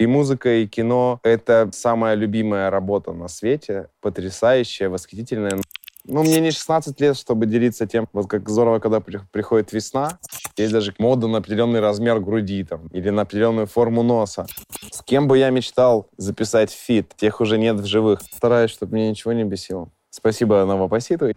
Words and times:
И 0.00 0.06
музыка, 0.06 0.56
и 0.56 0.66
кино— 0.66 1.20
это 1.22 1.70
самая 1.72 2.16
любимая 2.16 2.68
работа 2.68 3.12
на 3.12 3.28
свете, 3.28 3.88
потрясающая, 4.00 4.88
восхитительная. 4.88 5.60
Ну, 6.06 6.22
мне 6.22 6.40
не 6.40 6.50
16 6.50 7.00
лет, 7.00 7.16
чтобы 7.16 7.46
делиться 7.46 7.86
тем, 7.86 8.08
вот 8.12 8.26
как 8.28 8.48
здорово, 8.48 8.80
когда 8.80 9.00
приходит 9.00 9.72
весна. 9.72 10.18
Есть 10.56 10.72
даже 10.72 10.94
мода 10.98 11.28
на 11.28 11.38
определенный 11.38 11.80
размер 11.80 12.20
груди 12.20 12.64
там, 12.64 12.88
или 12.88 13.10
на 13.10 13.22
определенную 13.22 13.66
форму 13.66 14.02
носа. 14.02 14.46
С 14.90 15.02
кем 15.02 15.28
бы 15.28 15.38
я 15.38 15.50
мечтал 15.50 16.08
записать 16.16 16.72
фит, 16.72 17.14
тех 17.16 17.40
уже 17.40 17.56
нет 17.56 17.76
в 17.76 17.86
живых. 17.86 18.20
Стараюсь, 18.20 18.70
чтобы 18.70 18.94
мне 18.94 19.08
ничего 19.10 19.32
не 19.32 19.44
бесило. 19.44 19.88
Спасибо 20.10 20.64
Новопоситу. 20.64 21.32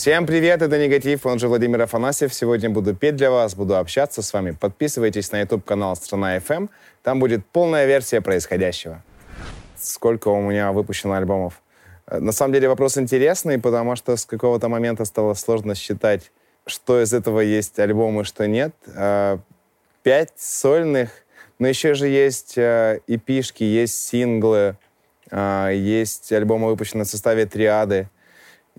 Всем 0.00 0.26
привет, 0.26 0.62
это 0.62 0.78
Негатив, 0.78 1.26
он 1.26 1.38
же 1.38 1.46
Владимир 1.46 1.82
Афанасьев. 1.82 2.32
Сегодня 2.32 2.70
буду 2.70 2.94
петь 2.94 3.16
для 3.16 3.30
вас, 3.30 3.54
буду 3.54 3.76
общаться 3.76 4.22
с 4.22 4.32
вами. 4.32 4.52
Подписывайтесь 4.52 5.30
на 5.30 5.40
YouTube-канал 5.42 5.94
«Страна 5.94 6.38
FM», 6.38 6.70
там 7.02 7.20
будет 7.20 7.44
полная 7.44 7.84
версия 7.84 8.22
происходящего. 8.22 9.04
Сколько 9.76 10.28
у 10.28 10.40
меня 10.40 10.72
выпущено 10.72 11.12
альбомов? 11.16 11.60
Э, 12.06 12.18
на 12.18 12.32
самом 12.32 12.54
деле 12.54 12.70
вопрос 12.70 12.96
интересный, 12.96 13.58
потому 13.58 13.94
что 13.94 14.16
с 14.16 14.24
какого-то 14.24 14.70
момента 14.70 15.04
стало 15.04 15.34
сложно 15.34 15.74
считать, 15.74 16.32
что 16.64 17.02
из 17.02 17.12
этого 17.12 17.40
есть 17.40 17.78
альбомы, 17.78 18.24
что 18.24 18.48
нет. 18.48 18.74
Э, 18.86 19.36
пять 20.02 20.32
сольных, 20.38 21.10
но 21.58 21.68
еще 21.68 21.92
же 21.92 22.08
есть 22.08 22.56
э, 22.56 23.00
эпишки, 23.06 23.64
есть 23.64 24.02
синглы, 24.02 24.78
есть 25.30 26.32
альбомы, 26.32 26.68
выпущенные 26.68 27.04
в 27.04 27.08
составе 27.08 27.44
триады. 27.44 28.08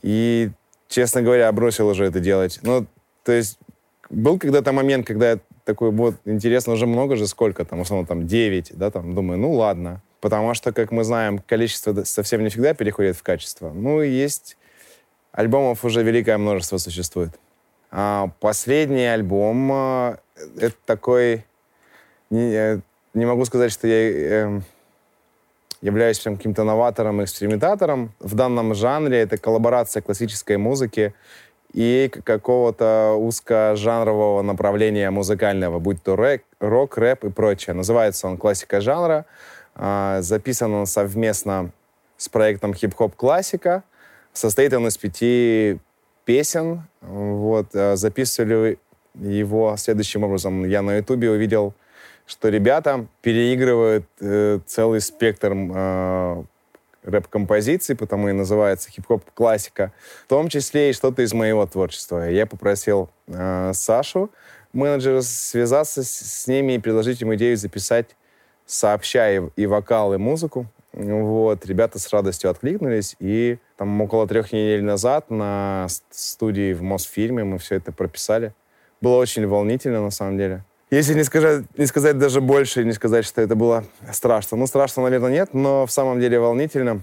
И 0.02 0.50
честно 0.91 1.21
говоря, 1.21 1.52
бросил 1.52 1.88
уже 1.88 2.05
это 2.05 2.20
делать. 2.20 2.60
Ну, 2.62 2.85
то 3.24 3.32
есть 3.32 3.57
был 4.10 4.38
когда-то 4.38 4.74
момент, 4.74 5.07
когда 5.07 5.32
я 5.32 5.40
такой, 5.63 5.91
вот, 5.91 6.16
интересно, 6.26 6.74
уже 6.74 6.85
много 6.85 7.16
же, 7.16 7.27
сколько 7.27 7.63
там, 7.66 7.79
условно, 7.79 8.05
там, 8.05 8.27
9, 8.27 8.74
да, 8.77 8.91
там, 8.91 9.16
думаю, 9.16 9.40
ну, 9.40 9.54
ладно. 9.54 10.01
Потому 10.20 10.54
что, 10.54 10.71
как 10.74 10.91
мы 10.91 11.04
знаем, 11.04 11.40
количество 11.40 12.04
совсем 12.04 12.43
не 12.43 12.49
всегда 12.49 12.74
переходит 12.74 13.16
в 13.16 13.24
качество. 13.24 13.71
Ну, 13.71 14.01
есть 14.01 14.57
альбомов 15.32 15.84
уже 15.85 16.04
великое 16.04 16.38
множество 16.38 16.77
существует. 16.77 17.32
А 17.90 18.29
последний 18.40 19.05
альбом 19.05 19.71
э, 19.71 20.18
это 20.57 20.76
такой... 20.85 21.46
Не, 22.29 22.54
э, 22.54 22.79
не 23.13 23.26
могу 23.26 23.46
сказать, 23.46 23.71
что 23.71 23.88
я... 23.88 24.12
Э, 24.48 24.62
являюсь 25.82 26.20
прям 26.20 26.37
каким-то 26.37 26.63
новатором, 26.63 27.24
экспериментатором 27.24 28.13
в 28.20 28.35
данном 28.35 28.74
жанре. 28.76 29.21
Это 29.21 29.37
коллаборация 29.37 30.01
классической 30.01 30.57
музыки 30.57 31.13
и 31.73 32.12
какого-то 32.23 33.15
узкожанрового 33.18 34.41
направления 34.41 35.10
музыкального, 35.10 35.79
будь 35.79 36.04
то 36.04 36.15
рэк, 36.15 36.43
рок, 36.60 36.98
рэп 36.98 37.26
и 37.26 37.29
прочее. 37.29 37.73
Называется 37.73 38.27
он 38.27 38.38
«Классика 38.38 38.82
жанра». 38.82 39.26
А, 39.73 40.21
записан 40.21 40.73
он 40.73 40.85
совместно 40.85 41.71
с 42.18 42.27
проектом 42.29 42.73
«Хип-хоп 42.73 43.16
классика». 43.16 43.84
Состоит 44.34 44.73
он 44.73 44.88
из 44.88 44.98
пяти 44.98 45.79
песен. 46.26 46.84
Вот. 47.01 47.68
А, 47.73 47.95
записывали 47.95 48.77
его 49.16 49.76
следующим 49.77 50.23
образом. 50.23 50.66
Я 50.66 50.82
на 50.82 50.98
ютубе 50.98 51.32
увидел 51.32 51.73
что 52.32 52.48
ребята 52.48 53.07
переигрывают 53.21 54.05
э, 54.21 54.60
целый 54.65 55.01
спектр 55.01 55.51
э, 55.54 56.43
рэп-композиций, 57.04 57.93
потому 57.93 58.29
и 58.29 58.32
называется 58.32 58.90
хип-хоп 58.90 59.29
классика, 59.34 59.91
в 60.26 60.29
том 60.29 60.48
числе 60.48 60.91
и 60.91 60.93
что-то 60.93 61.23
из 61.23 61.34
моего 61.34 61.65
творчества. 61.65 62.29
Я 62.29 62.46
попросил 62.46 63.10
э, 63.27 63.71
Сашу, 63.73 64.31
менеджера, 64.72 65.19
связаться 65.22 66.03
с, 66.03 66.09
с 66.09 66.47
ними 66.47 66.73
и 66.73 66.79
предложить 66.79 67.22
им 67.22 67.35
идею 67.35 67.57
записать 67.57 68.16
сообща 68.66 69.29
и, 69.29 69.41
и 69.57 69.66
вокал, 69.66 70.13
и 70.13 70.17
музыку. 70.17 70.67
Вот, 70.94 71.66
ребята 71.66 72.00
с 72.00 72.13
радостью 72.13 72.50
откликнулись, 72.50 73.17
и 73.19 73.57
там 73.75 74.00
около 74.00 74.25
трех 74.25 74.53
недель 74.53 74.83
назад 74.83 75.29
на 75.29 75.88
студии 76.11 76.72
в 76.72 76.81
Мосфильме 76.81 77.44
мы 77.44 77.57
все 77.57 77.75
это 77.75 77.91
прописали. 77.91 78.53
Было 79.01 79.17
очень 79.17 79.45
волнительно, 79.45 80.01
на 80.01 80.11
самом 80.11 80.38
деле. 80.38 80.63
Если 80.91 81.13
не 81.13 81.24
сказать, 81.24 81.63
не 81.78 81.85
сказать 81.85 82.18
даже 82.18 82.41
больше, 82.41 82.84
не 82.84 82.91
сказать, 82.91 83.25
что 83.25 83.41
это 83.41 83.56
было 83.56 83.85
страшно. 84.12 84.57
Ну, 84.57 84.68
страшно, 84.68 85.03
наверное, 85.03 85.31
нет, 85.31 85.53
но 85.53 85.85
в 85.85 85.91
самом 85.91 86.19
деле 86.19 86.38
волнительно. 86.38 87.02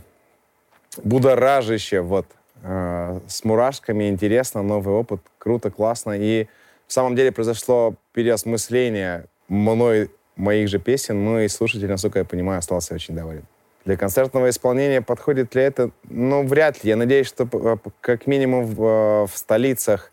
Будоражище, 1.02 2.02
вот. 2.02 2.26
Э, 2.62 3.20
с 3.26 3.44
мурашками, 3.44 4.10
интересно, 4.10 4.62
новый 4.62 4.94
опыт, 4.94 5.22
круто, 5.38 5.70
классно. 5.70 6.12
И 6.18 6.48
в 6.86 6.92
самом 6.92 7.16
деле 7.16 7.32
произошло 7.32 7.94
переосмысление 8.12 9.24
мной 9.48 10.10
моих 10.36 10.68
же 10.68 10.78
песен, 10.78 11.24
ну 11.24 11.40
и 11.40 11.48
слушатель, 11.48 11.88
насколько 11.88 12.18
я 12.18 12.24
понимаю, 12.26 12.58
остался 12.58 12.94
очень 12.94 13.14
доволен. 13.14 13.44
Для 13.86 13.96
концертного 13.96 14.50
исполнения 14.50 15.00
подходит 15.00 15.54
ли 15.54 15.62
это? 15.62 15.92
Ну, 16.04 16.46
вряд 16.46 16.84
ли. 16.84 16.90
Я 16.90 16.96
надеюсь, 16.96 17.26
что 17.26 17.48
э, 17.50 17.76
как 18.02 18.26
минимум 18.26 18.66
в, 18.66 18.84
э, 18.84 19.26
в 19.26 19.32
столицах, 19.34 20.12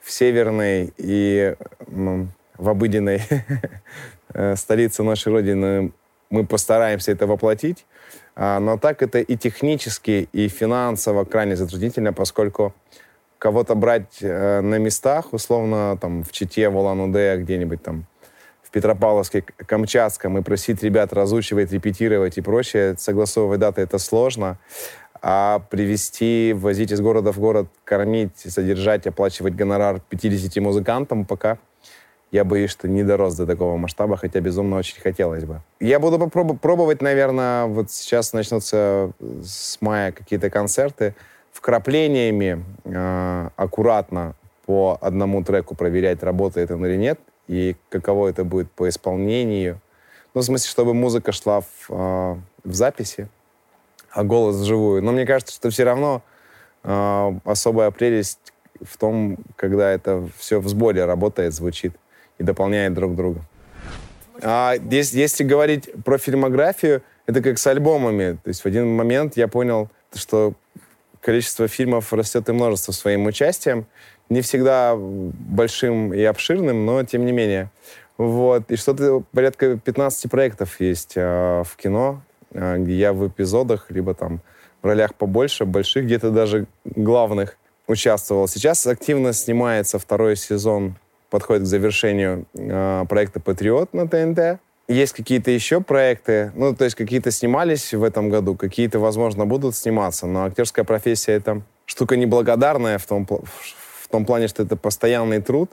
в 0.00 0.10
Северной 0.10 0.94
и 0.96 1.54
ну, 1.86 2.28
в 2.60 2.68
обыденной 2.68 3.22
э, 4.34 4.56
столице 4.56 5.02
нашей 5.02 5.32
Родины 5.32 5.92
мы 6.28 6.46
постараемся 6.46 7.12
это 7.12 7.26
воплотить. 7.26 7.86
А, 8.36 8.60
но 8.60 8.78
так 8.78 9.02
это 9.02 9.18
и 9.18 9.36
технически, 9.36 10.28
и 10.32 10.48
финансово 10.48 11.24
крайне 11.24 11.56
затруднительно, 11.56 12.12
поскольку 12.12 12.74
кого-то 13.38 13.74
брать 13.74 14.18
э, 14.20 14.60
на 14.60 14.78
местах, 14.78 15.32
условно, 15.32 15.98
там, 16.00 16.22
в 16.22 16.30
Чите, 16.30 16.68
в 16.68 16.76
Улан-Удэ, 16.76 17.38
где-нибудь 17.38 17.82
там, 17.82 18.06
в 18.62 18.70
Петропавловске, 18.70 19.42
Камчатском, 19.42 20.38
и 20.38 20.42
просить 20.42 20.82
ребят 20.82 21.12
разучивать, 21.12 21.72
репетировать 21.72 22.38
и 22.38 22.42
прочее, 22.42 22.94
согласовывать 22.98 23.58
даты, 23.58 23.80
это 23.80 23.98
сложно. 23.98 24.58
А 25.22 25.58
привести, 25.70 26.54
возить 26.56 26.92
из 26.92 27.00
города 27.00 27.32
в 27.32 27.38
город, 27.38 27.68
кормить, 27.84 28.38
содержать, 28.38 29.06
оплачивать 29.06 29.54
гонорар 29.54 30.00
50 30.08 30.62
музыкантам 30.62 31.24
пока 31.24 31.58
я 32.30 32.44
боюсь, 32.44 32.70
что 32.70 32.88
не 32.88 33.02
дорос 33.02 33.34
до 33.34 33.46
такого 33.46 33.76
масштаба, 33.76 34.16
хотя 34.16 34.40
безумно 34.40 34.76
очень 34.76 35.00
хотелось 35.00 35.44
бы. 35.44 35.60
Я 35.80 35.98
буду 35.98 36.16
попроб- 36.16 36.58
пробовать, 36.58 37.02
наверное, 37.02 37.66
вот 37.66 37.90
сейчас 37.90 38.32
начнутся 38.32 39.12
с 39.42 39.78
мая 39.80 40.12
какие-то 40.12 40.48
концерты, 40.50 41.14
вкраплениями 41.52 42.64
э, 42.84 43.48
аккуратно 43.56 44.34
по 44.64 44.96
одному 45.00 45.42
треку 45.42 45.74
проверять, 45.74 46.22
работает 46.22 46.70
он 46.70 46.86
или 46.86 46.96
нет, 46.96 47.18
и 47.48 47.76
каково 47.88 48.28
это 48.28 48.44
будет 48.44 48.70
по 48.70 48.88
исполнению. 48.88 49.80
Ну, 50.32 50.42
в 50.42 50.44
смысле, 50.44 50.70
чтобы 50.70 50.94
музыка 50.94 51.32
шла 51.32 51.62
в, 51.62 51.66
э, 51.88 52.36
в 52.62 52.74
записи, 52.74 53.28
а 54.12 54.22
голос 54.22 54.56
вживую. 54.56 55.02
Но 55.02 55.10
мне 55.10 55.26
кажется, 55.26 55.54
что 55.54 55.70
все 55.70 55.82
равно 55.82 56.22
э, 56.84 57.32
особая 57.44 57.90
прелесть 57.90 58.52
в 58.80 58.96
том, 58.96 59.38
когда 59.56 59.90
это 59.90 60.28
все 60.38 60.60
в 60.60 60.68
сборе 60.68 61.04
работает, 61.04 61.52
звучит 61.52 61.96
и 62.40 62.42
дополняет 62.42 62.94
друг 62.94 63.14
друга. 63.14 63.42
А 64.42 64.74
если, 64.90 65.20
если 65.20 65.44
говорить 65.44 65.90
про 66.04 66.18
фильмографию, 66.18 67.02
это 67.26 67.42
как 67.42 67.58
с 67.58 67.66
альбомами. 67.66 68.38
То 68.42 68.48
есть 68.48 68.62
в 68.62 68.66
один 68.66 68.88
момент 68.88 69.36
я 69.36 69.46
понял, 69.46 69.90
что 70.14 70.54
количество 71.20 71.68
фильмов 71.68 72.12
растет 72.12 72.48
и 72.48 72.52
множество 72.52 72.92
своим 72.92 73.26
участием. 73.26 73.86
Не 74.30 74.40
всегда 74.40 74.96
большим 74.96 76.14
и 76.14 76.22
обширным, 76.22 76.86
но 76.86 77.04
тем 77.04 77.26
не 77.26 77.32
менее. 77.32 77.70
Вот. 78.16 78.70
И 78.70 78.76
что-то 78.76 79.22
порядка 79.32 79.76
15 79.76 80.30
проектов 80.30 80.80
есть 80.80 81.12
э, 81.16 81.62
в 81.66 81.76
кино, 81.76 82.22
э, 82.52 82.78
где 82.78 82.94
я 82.94 83.12
в 83.12 83.28
эпизодах, 83.28 83.90
либо 83.90 84.14
там 84.14 84.40
в 84.80 84.86
ролях 84.86 85.14
побольше, 85.14 85.66
больших, 85.66 86.04
где-то 86.04 86.30
даже 86.30 86.66
главных 86.84 87.58
участвовал. 87.86 88.48
Сейчас 88.48 88.86
активно 88.86 89.34
снимается 89.34 89.98
второй 89.98 90.36
сезон 90.36 90.94
подходит 91.30 91.62
к 91.62 91.66
завершению 91.66 92.46
э, 92.54 93.04
проекта 93.08 93.40
«Патриот» 93.40 93.94
на 93.94 94.06
ТНТ. 94.08 94.60
Есть 94.88 95.12
какие-то 95.12 95.52
еще 95.52 95.80
проекты, 95.80 96.50
ну, 96.56 96.74
то 96.74 96.84
есть 96.84 96.96
какие-то 96.96 97.30
снимались 97.30 97.94
в 97.94 98.02
этом 98.02 98.28
году, 98.28 98.56
какие-то, 98.56 98.98
возможно, 98.98 99.46
будут 99.46 99.76
сниматься, 99.76 100.26
но 100.26 100.44
актерская 100.44 100.84
профессия— 100.84 101.32
это 101.34 101.62
штука 101.86 102.16
неблагодарная 102.16 102.98
в 102.98 103.06
том, 103.06 103.24
в 103.24 104.08
том 104.08 104.24
плане, 104.24 104.48
что 104.48 104.64
это 104.64 104.76
постоянный 104.76 105.40
труд, 105.40 105.70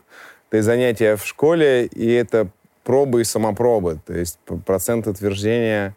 то 0.49 0.57
есть 0.57 0.65
занятия 0.65 1.15
в 1.15 1.25
школе, 1.25 1.87
и 1.87 2.11
это 2.11 2.49
пробы 2.83 3.21
и 3.21 3.23
самопробы, 3.23 3.99
то 4.05 4.13
есть 4.13 4.37
процент 4.65 5.07
утверждения, 5.07 5.95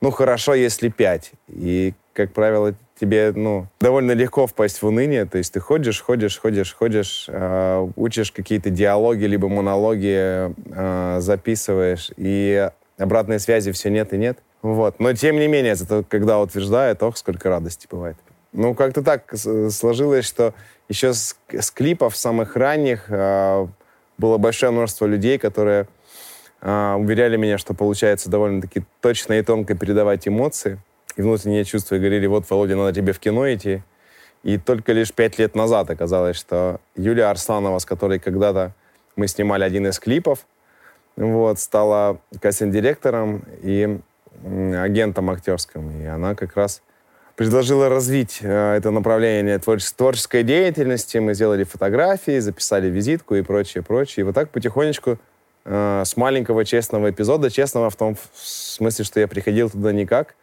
ну, 0.00 0.10
хорошо, 0.10 0.54
если 0.54 0.88
5. 0.88 1.32
И, 1.48 1.94
как 2.14 2.32
правило, 2.32 2.74
тебе, 3.00 3.32
ну, 3.34 3.66
довольно 3.80 4.12
легко 4.12 4.46
впасть 4.46 4.82
в 4.82 4.86
уныние. 4.86 5.24
То 5.24 5.38
есть 5.38 5.52
ты 5.54 5.60
ходишь, 5.60 6.02
ходишь, 6.02 6.38
ходишь, 6.38 6.74
ходишь, 6.74 7.24
э, 7.28 7.88
учишь 7.96 8.30
какие-то 8.30 8.68
диалоги, 8.68 9.24
либо 9.24 9.48
монологи, 9.48 10.52
э, 10.52 11.20
записываешь, 11.20 12.10
и 12.18 12.68
обратной 12.98 13.40
связи 13.40 13.72
все 13.72 13.88
нет 13.88 14.12
и 14.12 14.18
нет. 14.18 14.38
Вот. 14.60 15.00
Но 15.00 15.14
тем 15.14 15.36
не 15.36 15.48
менее, 15.48 15.72
это 15.72 16.04
когда 16.06 16.38
утверждает, 16.40 17.02
ох, 17.02 17.16
сколько 17.16 17.48
радости 17.48 17.86
бывает. 17.90 18.16
Ну, 18.52 18.74
как-то 18.74 19.02
так 19.02 19.32
сложилось, 19.34 20.26
что 20.26 20.52
еще 20.88 21.14
с, 21.14 21.36
с 21.48 21.70
клипов 21.70 22.16
самых 22.16 22.56
ранних 22.56 23.06
э, 23.08 23.66
было 24.18 24.36
большое 24.36 24.72
множество 24.72 25.06
людей, 25.06 25.38
которые 25.38 25.88
э, 26.60 26.94
уверяли 26.98 27.38
меня, 27.38 27.56
что 27.56 27.72
получается 27.72 28.28
довольно-таки 28.28 28.82
точно 29.00 29.34
и 29.34 29.42
тонко 29.42 29.74
передавать 29.74 30.28
эмоции 30.28 30.78
и 31.18 31.22
внутренние 31.22 31.64
чувства, 31.64 31.96
и 31.96 31.98
говорили, 31.98 32.26
вот, 32.26 32.48
Володя, 32.48 32.76
надо 32.76 32.92
тебе 32.92 33.12
в 33.12 33.18
кино 33.18 33.52
идти. 33.52 33.82
И 34.42 34.56
только 34.58 34.92
лишь 34.92 35.12
пять 35.12 35.38
лет 35.38 35.54
назад 35.54 35.90
оказалось, 35.90 36.36
что 36.36 36.80
Юлия 36.96 37.26
Арсланова, 37.26 37.78
с 37.78 37.84
которой 37.84 38.18
когда-то 38.18 38.72
мы 39.16 39.28
снимали 39.28 39.64
один 39.64 39.86
из 39.86 39.98
клипов, 39.98 40.46
вот, 41.16 41.58
стала 41.58 42.20
кастинг-директором 42.40 43.44
и 43.62 43.98
агентом 44.44 45.28
актерским. 45.30 45.90
И 46.00 46.06
она 46.06 46.34
как 46.34 46.56
раз 46.56 46.82
предложила 47.36 47.88
развить 47.88 48.40
э, 48.42 48.76
это 48.76 48.90
направление 48.90 49.58
творче- 49.58 49.94
творческой 49.96 50.42
деятельности. 50.42 51.18
Мы 51.18 51.34
сделали 51.34 51.64
фотографии, 51.64 52.38
записали 52.38 52.88
визитку 52.88 53.34
и 53.34 53.42
прочее, 53.42 53.82
прочее. 53.82 54.22
И 54.22 54.24
вот 54.24 54.34
так 54.34 54.50
потихонечку 54.50 55.18
э, 55.64 56.02
с 56.04 56.16
маленького 56.16 56.64
честного 56.64 57.10
эпизода, 57.10 57.50
честного 57.50 57.90
в 57.90 57.96
том 57.96 58.16
смысле, 58.34 59.04
что 59.04 59.20
я 59.20 59.28
приходил 59.28 59.68
туда 59.68 59.92
никак, 59.92 60.34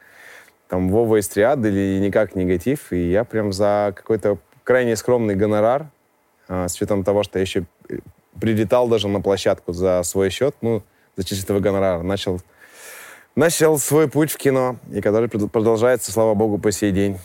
там 0.67 0.89
Вова 0.89 1.19
из 1.19 1.27
триады 1.27 1.69
или 1.69 1.99
никак 1.99 2.35
негатив, 2.35 2.91
и 2.91 3.09
я 3.09 3.23
прям 3.23 3.53
за 3.53 3.93
какой-то 3.95 4.37
крайне 4.63 4.95
скромный 4.95 5.35
гонорар, 5.35 5.87
э, 6.47 6.67
с 6.67 6.75
учетом 6.75 7.03
того, 7.03 7.23
что 7.23 7.39
я 7.39 7.43
еще 7.43 7.65
э, 7.89 7.99
прилетал 8.39 8.87
даже 8.87 9.07
на 9.07 9.21
площадку 9.21 9.73
за 9.73 10.03
свой 10.03 10.29
счет, 10.29 10.55
ну, 10.61 10.83
за 11.15 11.23
чистого 11.23 11.59
гонорара, 11.59 12.01
начал, 12.01 12.41
начал 13.35 13.79
свой 13.79 14.09
путь 14.09 14.31
в 14.31 14.37
кино, 14.37 14.77
и 14.91 15.01
который 15.01 15.29
продолжается, 15.29 16.11
слава 16.11 16.33
богу, 16.33 16.57
по 16.57 16.71
сей 16.71 16.91
день. 16.91 17.17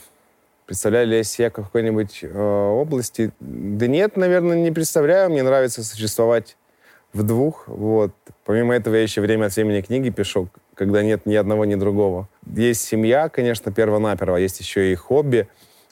Представляю 0.66 1.08
ли 1.08 1.16
я 1.16 1.24
себя 1.24 1.50
в 1.50 1.54
какой-нибудь 1.54 2.20
э, 2.22 2.68
области? 2.68 3.32
Да 3.40 3.86
нет, 3.88 4.16
наверное, 4.16 4.56
не 4.56 4.70
представляю. 4.70 5.28
Мне 5.28 5.42
нравится 5.42 5.82
существовать 5.82 6.56
в 7.12 7.24
двух. 7.24 7.66
Вот. 7.66 8.12
Помимо 8.44 8.74
этого, 8.74 8.94
я 8.94 9.02
еще 9.02 9.20
время 9.20 9.46
от 9.46 9.56
времени 9.56 9.82
книги 9.82 10.10
пишу, 10.10 10.48
когда 10.82 11.02
нет 11.02 11.26
ни 11.26 11.36
одного, 11.36 11.64
ни 11.64 11.76
другого. 11.76 12.28
Есть 12.44 12.82
семья, 12.82 13.28
конечно, 13.28 13.70
перво-наперво, 13.70 14.36
есть 14.36 14.58
еще 14.58 14.90
и 14.90 14.94
хобби, 14.96 15.46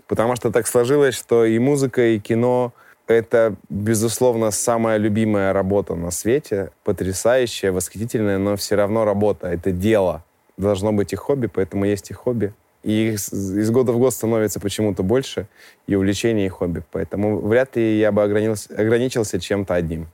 потому 0.09 0.35
что 0.35 0.51
так 0.51 0.67
сложилось, 0.67 1.15
что 1.15 1.45
и 1.45 1.59
музыка, 1.61 2.03
и 2.03 2.19
кино— 2.19 2.73
это, 3.07 3.55
безусловно, 3.69 4.51
самая 4.51 4.97
любимая 4.97 5.53
работа 5.53 5.95
на 5.95 6.11
свете, 6.11 6.71
потрясающая, 6.83 7.71
восхитительная, 7.71 8.39
но 8.39 8.57
все 8.57 8.75
равно 8.75 9.05
работа, 9.05 9.47
это 9.47 9.71
дело. 9.71 10.25
Должно 10.57 10.93
быть 10.93 11.13
и 11.13 11.17
хобби, 11.17 11.47
поэтому 11.47 11.85
есть 11.85 12.11
и 12.11 12.15
хобби. 12.15 12.53
И 12.83 13.11
из 13.11 13.71
года 13.71 13.93
в 13.93 13.99
год 13.99 14.13
становится 14.13 14.59
почему-то 14.59 15.03
больше, 15.05 15.47
и 15.87 15.95
увлечений, 15.95 16.47
и 16.47 16.49
хобби. 16.49 16.83
Поэтому 16.91 17.39
вряд 17.39 17.77
ли 17.77 17.99
я 17.99 18.11
бы 18.11 18.23
ограничился, 18.23 18.75
ограничился 18.75 19.39
чем-то 19.39 19.75
одним. 19.75 20.09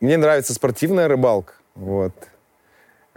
Мне 0.00 0.16
нравится 0.16 0.54
спортивная 0.54 1.08
рыбалка. 1.08 1.54
Вот. 1.74 2.12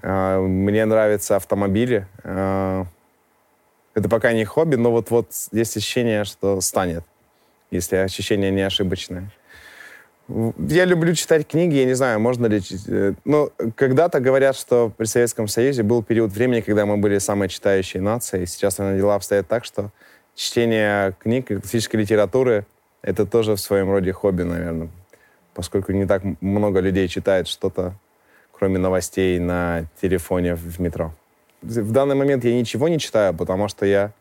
А, 0.01 0.39
мне 0.41 0.85
нравятся 0.85 1.35
автомобили. 1.35 2.07
А, 2.23 2.85
это 3.93 4.09
пока 4.09 4.33
не 4.33 4.45
хобби, 4.45 4.75
но 4.75 4.91
вот-вот 4.91 5.31
есть 5.51 5.77
ощущение, 5.77 6.23
что 6.23 6.61
станет, 6.61 7.03
если 7.71 7.97
ощущение 7.97 8.51
не 8.51 8.61
ошибочное. 8.61 9.31
Я 10.59 10.85
люблю 10.85 11.15
читать 11.15 11.47
книги, 11.47 11.75
я 11.75 11.85
не 11.85 11.95
знаю, 11.95 12.19
можно 12.19 12.45
ли... 12.45 12.61
Ну, 13.25 13.51
когда-то 13.75 14.19
говорят, 14.19 14.55
что 14.55 14.93
при 14.95 15.05
Советском 15.05 15.47
Союзе 15.47 15.81
был 15.81 16.03
период 16.03 16.31
времени, 16.31 16.61
когда 16.61 16.85
мы 16.85 16.97
были 16.97 17.17
самой 17.17 17.49
читающей 17.49 17.99
нацией. 17.99 18.45
Сейчас, 18.45 18.77
наверное, 18.77 18.99
дела 18.99 19.15
обстоят 19.15 19.47
так, 19.47 19.65
что 19.65 19.91
чтение 20.35 21.13
книг, 21.19 21.47
классической 21.47 21.97
литературы— 21.97 22.67
это 23.01 23.25
тоже 23.25 23.55
в 23.55 23.59
своем 23.59 23.89
роде 23.89 24.13
хобби, 24.13 24.43
наверное, 24.43 24.89
поскольку 25.55 25.93
не 25.93 26.05
так 26.05 26.21
много 26.41 26.79
людей 26.79 27.07
читает 27.07 27.47
что-то 27.47 27.95
кроме 28.59 28.77
новостей 28.77 29.39
на 29.39 29.85
телефоне 30.01 30.55
в 30.55 30.79
метро. 30.79 31.13
В 31.61 31.91
данный 31.91 32.15
момент 32.15 32.43
я 32.43 32.53
ничего 32.53 32.89
не 32.89 32.99
читаю, 32.99 33.33
потому 33.33 33.69
что 33.69 33.85
я, 33.85 34.11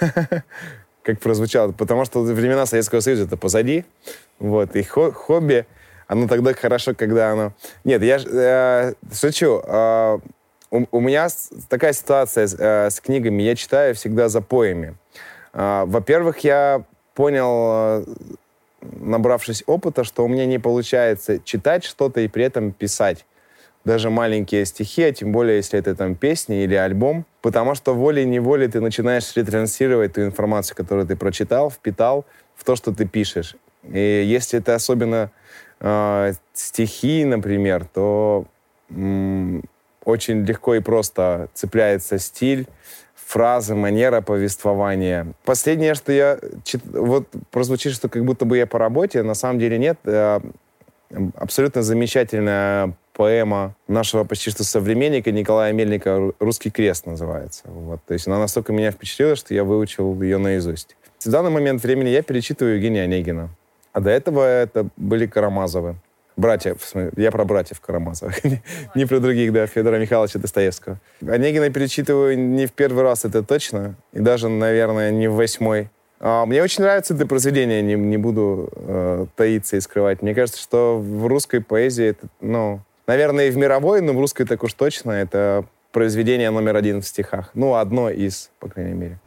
как 1.02 1.20
прозвучало, 1.20 1.72
потому 1.72 2.04
что 2.04 2.20
времена 2.20 2.66
Советского 2.66 3.00
Союза 3.00 3.24
это 3.24 3.36
позади, 3.36 3.84
вот, 4.40 4.74
и 4.74 4.82
хобби, 4.82 5.66
оно 6.08 6.28
тогда 6.28 6.52
хорошо, 6.52 6.94
когда 6.94 7.32
оно... 7.32 7.52
Нет, 7.84 8.02
я 8.02 8.18
э, 8.24 8.94
шучу. 9.12 9.60
Э, 9.64 10.18
у, 10.70 11.00
меня 11.00 11.28
такая 11.68 11.92
ситуация 11.92 12.46
с, 12.46 12.54
э, 12.58 12.90
с 12.90 13.00
книгами. 13.00 13.42
Я 13.42 13.56
читаю 13.56 13.94
всегда 13.94 14.28
за 14.28 14.40
поями. 14.40 14.94
Э, 15.52 15.84
во-первых, 15.84 16.38
я 16.40 16.84
понял, 17.14 18.04
э, 18.04 18.04
набравшись 19.00 19.64
опыта, 19.66 20.04
что 20.04 20.24
у 20.24 20.28
меня 20.28 20.46
не 20.46 20.60
получается 20.60 21.40
читать 21.40 21.82
что-то 21.82 22.20
и 22.20 22.28
при 22.28 22.44
этом 22.44 22.70
писать 22.70 23.24
даже 23.86 24.10
маленькие 24.10 24.66
стихи, 24.66 25.04
а 25.04 25.12
тем 25.12 25.30
более, 25.30 25.58
если 25.58 25.78
это 25.78 25.94
там 25.94 26.16
песни 26.16 26.64
или 26.64 26.74
альбом, 26.74 27.24
потому 27.40 27.76
что 27.76 27.94
волей-неволей 27.94 28.66
ты 28.66 28.80
начинаешь 28.80 29.36
ретранслировать 29.36 30.14
ту 30.14 30.22
информацию, 30.22 30.76
которую 30.76 31.06
ты 31.06 31.14
прочитал, 31.14 31.70
впитал 31.70 32.26
в 32.56 32.64
то, 32.64 32.74
что 32.74 32.92
ты 32.92 33.06
пишешь. 33.06 33.54
И 33.84 34.24
если 34.26 34.58
это 34.58 34.74
особенно 34.74 35.30
э, 35.78 36.32
стихи, 36.52 37.24
например, 37.24 37.84
то 37.84 38.46
м- 38.90 39.62
очень 40.04 40.44
легко 40.44 40.74
и 40.74 40.80
просто 40.80 41.48
цепляется 41.54 42.18
стиль, 42.18 42.66
фразы, 43.14 43.76
манера 43.76 44.20
повествования. 44.20 45.28
Последнее, 45.44 45.94
что 45.94 46.10
я... 46.10 46.38
Вот 46.92 47.28
прозвучит, 47.52 47.92
что 47.92 48.08
как 48.08 48.24
будто 48.24 48.46
бы 48.46 48.56
я 48.56 48.66
по 48.66 48.80
работе, 48.80 49.22
на 49.22 49.34
самом 49.34 49.60
деле 49.60 49.78
нет. 49.78 49.96
Э, 50.06 50.40
абсолютно 51.36 51.82
замечательная 51.82 52.94
поэма 53.16 53.74
нашего 53.88 54.24
почти 54.24 54.50
что 54.50 54.62
современника 54.62 55.32
Николая 55.32 55.72
Мельника 55.72 56.32
«Русский 56.38 56.70
крест» 56.70 57.06
называется. 57.06 57.62
Вот. 57.64 58.00
То 58.06 58.12
есть 58.12 58.26
она 58.26 58.38
настолько 58.38 58.72
меня 58.72 58.90
впечатлила, 58.90 59.36
что 59.36 59.54
я 59.54 59.64
выучил 59.64 60.20
ее 60.20 60.36
наизусть. 60.36 60.96
В 61.18 61.30
данный 61.30 61.50
момент 61.50 61.82
времени 61.82 62.10
я 62.10 62.22
перечитываю 62.22 62.74
Евгения 62.74 63.02
Онегина. 63.04 63.48
А 63.92 64.00
до 64.00 64.10
этого 64.10 64.42
это 64.42 64.88
были 64.96 65.26
Карамазовы. 65.26 65.96
Братья, 66.36 66.76
я 67.16 67.30
про 67.30 67.46
братьев 67.46 67.80
Карамазовых, 67.80 68.38
не 68.94 69.06
про 69.06 69.20
других, 69.20 69.54
да, 69.54 69.66
Федора 69.66 69.96
Михайловича 69.96 70.38
Достоевского. 70.38 71.00
Онегина 71.26 71.70
перечитываю 71.70 72.38
не 72.38 72.66
в 72.66 72.72
первый 72.72 73.02
раз, 73.02 73.24
это 73.24 73.42
точно, 73.42 73.94
и 74.12 74.20
даже, 74.20 74.50
наверное, 74.50 75.10
не 75.10 75.28
в 75.28 75.36
восьмой. 75.36 75.88
А, 76.20 76.44
мне 76.44 76.62
очень 76.62 76.82
нравится 76.82 77.14
это 77.14 77.26
произведение, 77.26 77.80
не, 77.80 77.94
не 77.94 78.18
буду 78.18 78.68
э, 78.74 79.26
таиться 79.34 79.78
и 79.78 79.80
скрывать. 79.80 80.20
Мне 80.20 80.34
кажется, 80.34 80.60
что 80.60 80.98
в 80.98 81.26
русской 81.26 81.62
поэзии 81.62 82.04
это, 82.04 82.26
ну, 82.42 82.80
Наверное, 83.06 83.48
и 83.48 83.50
в 83.50 83.56
мировой, 83.56 84.00
но 84.00 84.12
в 84.12 84.18
русской 84.18 84.44
так 84.44 84.62
уж 84.64 84.72
точно 84.72 85.12
это 85.12 85.64
произведение 85.92 86.50
номер 86.50 86.76
один 86.76 87.00
в 87.00 87.06
стихах. 87.06 87.50
Ну, 87.54 87.74
одно 87.74 88.10
из, 88.10 88.50
по 88.58 88.68
крайней 88.68 88.94
мере. 88.94 89.18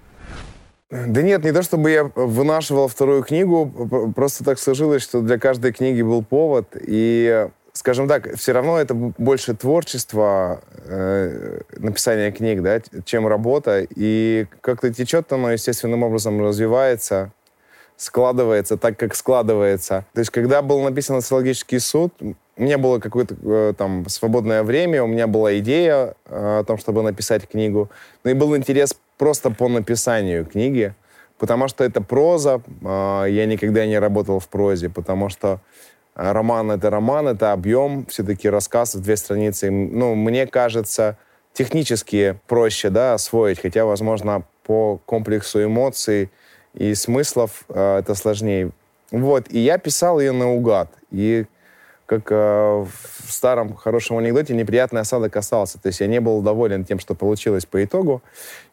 Да 0.92 1.22
нет, 1.22 1.44
не 1.44 1.52
то 1.52 1.62
чтобы 1.62 1.92
я 1.92 2.04
вынашивал 2.04 2.88
вторую 2.88 3.24
книгу, 3.24 4.12
просто 4.16 4.44
так 4.44 4.60
сложилось, 4.60 5.04
что 5.04 5.22
для 5.22 5.38
каждой 5.38 5.72
книги 5.72 6.02
был 6.02 6.24
повод. 6.24 6.76
И, 6.82 7.48
скажем 7.74 8.08
так, 8.08 8.36
все 8.36 8.54
равно 8.54 8.80
это 8.80 8.96
больше 8.96 9.56
творчество, 9.56 10.62
э, 10.86 11.62
написание 11.78 12.32
книг, 12.32 12.64
да, 12.64 12.82
чем 13.06 13.28
работа. 13.28 13.86
И 13.96 14.48
как-то 14.62 14.92
течет 14.92 15.32
оно 15.32 15.52
естественным 15.52 16.02
образом, 16.02 16.44
развивается, 16.44 17.32
складывается 18.00 18.78
так, 18.78 18.98
как 18.98 19.14
складывается. 19.14 20.06
То 20.14 20.20
есть, 20.20 20.32
когда 20.32 20.62
был 20.62 20.80
написан 20.82 21.22
социологический 21.22 21.82
суд, 21.82 22.14
у 22.22 22.62
меня 22.62 22.78
было 22.78 23.00
какое-то 23.00 23.36
э, 23.44 23.74
там 23.78 24.08
свободное 24.08 24.64
время, 24.64 25.04
у 25.04 25.08
меня 25.08 25.28
была 25.28 25.60
идея 25.60 26.16
э, 26.26 26.60
о 26.60 26.64
том, 26.64 26.78
чтобы 26.78 27.04
написать 27.04 27.46
книгу. 27.46 27.90
Ну 28.24 28.32
и 28.32 28.34
был 28.34 28.56
интерес 28.56 28.96
просто 29.18 29.50
по 29.50 29.68
написанию 29.68 30.46
книги, 30.46 30.94
потому 31.38 31.68
что 31.68 31.84
это 31.84 32.00
проза, 32.02 32.62
э, 32.82 33.26
я 33.30 33.46
никогда 33.46 33.86
не 33.86 34.00
работал 34.00 34.40
в 34.40 34.48
прозе, 34.48 34.88
потому 34.88 35.28
что 35.28 35.60
роман— 36.16 36.72
это 36.72 36.90
роман, 36.90 37.28
это 37.28 37.52
объем, 37.52 38.06
все-таки 38.06 38.50
рассказ 38.50 38.96
в 38.96 39.02
две 39.02 39.18
страницы. 39.18 39.70
Ну, 39.70 40.16
мне 40.16 40.48
кажется, 40.48 41.18
технически 41.52 42.40
проще, 42.48 42.90
да, 42.90 43.16
освоить, 43.16 43.60
хотя, 43.60 43.84
возможно, 43.84 44.44
по 44.64 45.02
комплексу 45.06 45.62
эмоций 45.62 46.30
и 46.74 46.94
смыслов 46.96 47.64
это 47.70 48.16
сложнее. 48.16 48.72
Вот, 49.12 49.46
и 49.50 49.60
я 49.60 49.78
писал 49.78 50.20
ее 50.20 50.32
наугад. 50.32 50.90
И 51.12 51.46
как 52.10 52.32
э, 52.32 52.36
в 52.36 53.32
старом 53.32 53.76
хорошем 53.76 54.18
анекдоте, 54.18 54.56
неприятный 54.56 55.02
осадок 55.02 55.36
остался. 55.36 55.80
То 55.80 55.88
есть 55.88 56.00
я 56.00 56.08
не 56.08 56.20
был 56.20 56.42
доволен 56.42 56.84
тем, 56.84 56.98
что 56.98 57.14
получилось 57.14 57.68
по 57.68 57.84
итогу. 57.84 58.24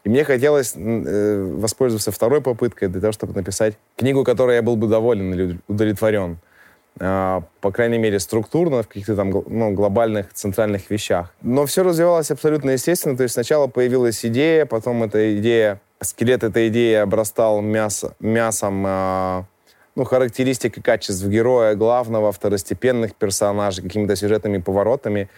И 0.05 0.09
мне 0.09 0.25
хотелось 0.25 0.73
э, 0.75 1.55
воспользоваться 1.59 2.11
второй 2.11 2.41
попыткой 2.41 2.89
для 2.89 3.01
того, 3.01 3.13
чтобы 3.13 3.35
написать 3.35 3.75
книгу, 3.97 4.25
которой 4.25 4.57
я 4.57 4.63
был 4.63 4.77
бы 4.77 4.89
доволен 4.89 5.35
или 5.35 5.59
удовлетворен. 5.69 6.39
а, 6.99 7.43
по 7.61 7.71
крайней 7.71 7.99
мере, 7.99 8.19
структурно, 8.21 8.83
в 8.83 8.89
каких-то 8.89 9.15
там 9.17 9.31
ну, 9.31 9.73
глобальных 9.73 10.33
центральных 10.33 10.89
вещах. 10.89 11.31
Но 11.43 11.67
все 11.67 11.83
развивалось 11.83 12.31
абсолютно 12.31 12.71
естественно. 12.71 13.19
То 13.19 13.25
есть 13.25 13.35
сначала 13.35 13.67
появилась 13.67 14.25
идея, 14.25 14.65
потом 14.65 15.03
эта 15.03 15.39
идея, 15.39 15.79
скелет 16.01 16.43
этой 16.45 16.69
идеи 16.69 16.95
обрастал 16.95 17.61
мясо, 17.61 18.15
мясом 18.21 18.85
э, 18.87 19.45
ну, 19.95 20.05
характеристик 20.05 20.79
и 20.79 20.83
качеств 20.83 21.25
героя, 21.27 21.75
главного, 21.75 22.33
второстепенных 22.33 23.15
персонажей, 23.15 23.83
какими-то 23.83 24.17
сюжетными 24.17 24.59
поворотами. 24.59 25.29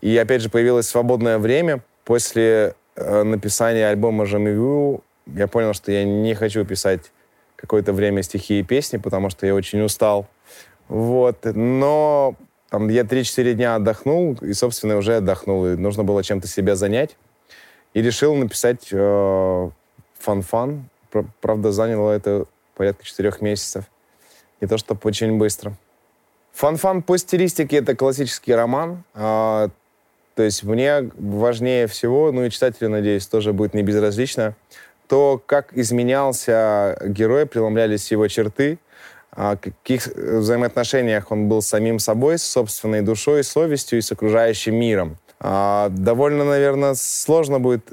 И 0.00 0.16
опять 0.16 0.42
же 0.42 0.50
появилось 0.50 0.88
свободное 0.88 1.38
время. 1.38 1.80
После 2.04 2.74
э, 2.96 3.22
написания 3.22 3.88
альбома 3.88 4.26
«Jamais 4.26 4.77
vu» 4.77 5.02
я 5.26 5.46
понял, 5.46 5.74
что 5.74 5.92
я 5.92 6.04
не 6.04 6.34
хочу 6.34 6.64
писать 6.64 7.12
какое-то 7.56 7.92
время 7.92 8.22
стихи 8.22 8.60
и 8.60 8.62
песни, 8.62 8.98
потому 8.98 9.30
что 9.30 9.46
я 9.46 9.54
очень 9.54 9.82
устал 9.82 10.26
вот. 10.88 11.44
Но 11.44 12.34
там, 12.70 12.88
я 12.88 13.02
3-4 13.02 13.54
дня 13.54 13.74
отдохнул, 13.76 14.34
и, 14.40 14.52
собственно, 14.52 14.96
уже 14.96 15.16
отдохнул. 15.16 15.66
И 15.66 15.76
нужно 15.76 16.04
было 16.04 16.24
чем-то 16.24 16.48
себя 16.48 16.74
занять. 16.76 17.16
И 17.94 18.02
решил 18.02 18.34
написать 18.34 18.88
э, 18.90 19.70
фан-фан. 20.18 20.88
Правда, 21.40 21.72
заняло 21.72 22.10
это 22.12 22.44
порядка 22.74 23.04
4 23.04 23.32
месяцев. 23.40 23.84
Не 24.60 24.68
то, 24.68 24.78
чтобы 24.78 25.00
очень 25.04 25.38
быстро. 25.38 25.72
Фан-фан 26.52 27.02
по 27.02 27.16
стилистике— 27.16 27.76
это 27.78 27.94
классический 27.94 28.54
роман. 28.54 29.04
Э, 29.14 29.68
то 30.34 30.42
есть 30.42 30.64
мне 30.64 31.10
важнее 31.16 31.86
всего, 31.86 32.32
ну 32.32 32.44
и 32.44 32.50
читателю, 32.50 32.90
надеюсь, 32.90 33.26
тоже 33.26 33.52
будет 33.52 33.74
не 33.74 33.82
безразлично, 33.82 34.54
то, 35.06 35.42
как 35.44 35.76
изменялся 35.76 36.98
герой, 37.04 37.46
преломлялись 37.46 38.10
его 38.10 38.28
черты, 38.28 38.78
о 39.30 39.56
каких 39.56 40.06
взаимоотношениях 40.06 41.30
он 41.30 41.48
был 41.48 41.62
с 41.62 41.66
самим 41.66 41.98
собой, 41.98 42.38
с 42.38 42.44
собственной 42.44 43.02
душой, 43.02 43.44
совестью 43.44 43.98
и 43.98 44.02
с 44.02 44.10
окружающим 44.12 44.74
миром. 44.74 45.16
А, 45.40 45.88
довольно, 45.90 46.44
наверное, 46.44 46.94
сложно 46.94 47.60
будет 47.60 47.92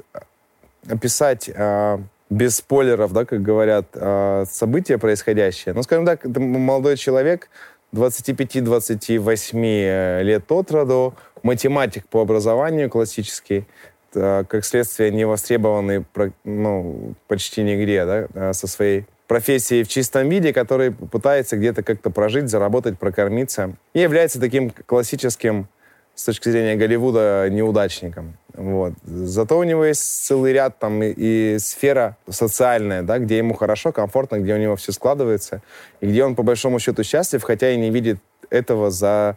описать 0.88 1.48
а, 1.54 2.00
без 2.30 2.56
спойлеров, 2.56 3.12
да, 3.12 3.24
как 3.24 3.42
говорят, 3.42 3.86
а, 3.94 4.44
события 4.50 4.98
происходящие. 4.98 5.74
Ну, 5.74 5.82
скажем 5.82 6.06
так, 6.06 6.24
молодой 6.24 6.96
человек, 6.96 7.48
25-28 7.92 10.22
лет 10.22 10.50
от 10.50 10.70
роду, 10.70 11.14
математик 11.42 12.06
по 12.08 12.20
образованию 12.20 12.90
классический, 12.90 13.64
как 14.12 14.64
следствие 14.64 15.12
не 15.12 15.24
востребованный 15.24 16.04
ну, 16.44 17.14
почти 17.28 17.62
нигде, 17.62 18.04
да, 18.04 18.52
со 18.52 18.66
своей 18.66 19.06
профессии 19.26 19.82
в 19.82 19.88
чистом 19.88 20.28
виде, 20.28 20.52
который 20.52 20.92
пытается 20.92 21.56
где-то 21.56 21.82
как-то 21.82 22.10
прожить, 22.10 22.48
заработать, 22.48 22.98
прокормиться. 22.98 23.74
И 23.92 24.00
является 24.00 24.40
таким 24.40 24.70
классическим, 24.70 25.68
с 26.16 26.24
точки 26.24 26.48
зрения 26.48 26.74
Голливуда, 26.76 27.48
неудачником. 27.50 28.36
Вот. 28.54 28.94
Зато 29.04 29.58
у 29.58 29.62
него 29.64 29.84
есть 29.84 30.24
целый 30.24 30.54
ряд 30.54 30.78
там 30.78 31.02
и, 31.02 31.12
и 31.14 31.58
сфера 31.58 32.16
социальная, 32.28 33.02
да, 33.02 33.18
где 33.18 33.36
ему 33.36 33.54
хорошо, 33.54 33.92
комфортно, 33.92 34.38
где 34.38 34.54
у 34.54 34.58
него 34.58 34.76
все 34.76 34.92
складывается, 34.92 35.60
и 36.00 36.06
где 36.06 36.24
он 36.24 36.34
по 36.34 36.42
большому 36.42 36.78
счету 36.78 37.04
счастлив, 37.04 37.42
хотя 37.42 37.70
и 37.70 37.76
не 37.76 37.90
видит 37.90 38.18
этого 38.48 38.90
за 38.90 39.36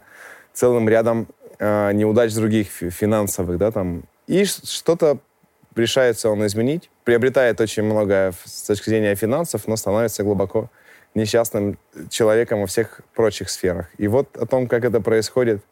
целым 0.54 0.88
рядом 0.88 1.28
э, 1.58 1.92
неудач 1.92 2.34
других 2.34 2.68
финансовых, 2.68 3.58
да, 3.58 3.70
там. 3.70 4.04
И 4.26 4.44
что-то 4.44 5.18
решается 5.76 6.30
он 6.30 6.46
изменить, 6.46 6.90
приобретает 7.04 7.60
очень 7.60 7.82
много 7.82 8.32
с 8.44 8.62
точки 8.62 8.88
зрения 8.88 9.14
финансов, 9.16 9.68
но 9.68 9.76
становится 9.76 10.22
глубоко 10.22 10.70
несчастным 11.14 11.78
человеком 12.08 12.60
во 12.60 12.66
всех 12.66 13.00
прочих 13.14 13.50
сферах. 13.50 13.90
И 13.98 14.08
вот 14.08 14.34
о 14.36 14.46
том, 14.46 14.66
как 14.66 14.84
это 14.84 15.00
происходит, 15.00 15.62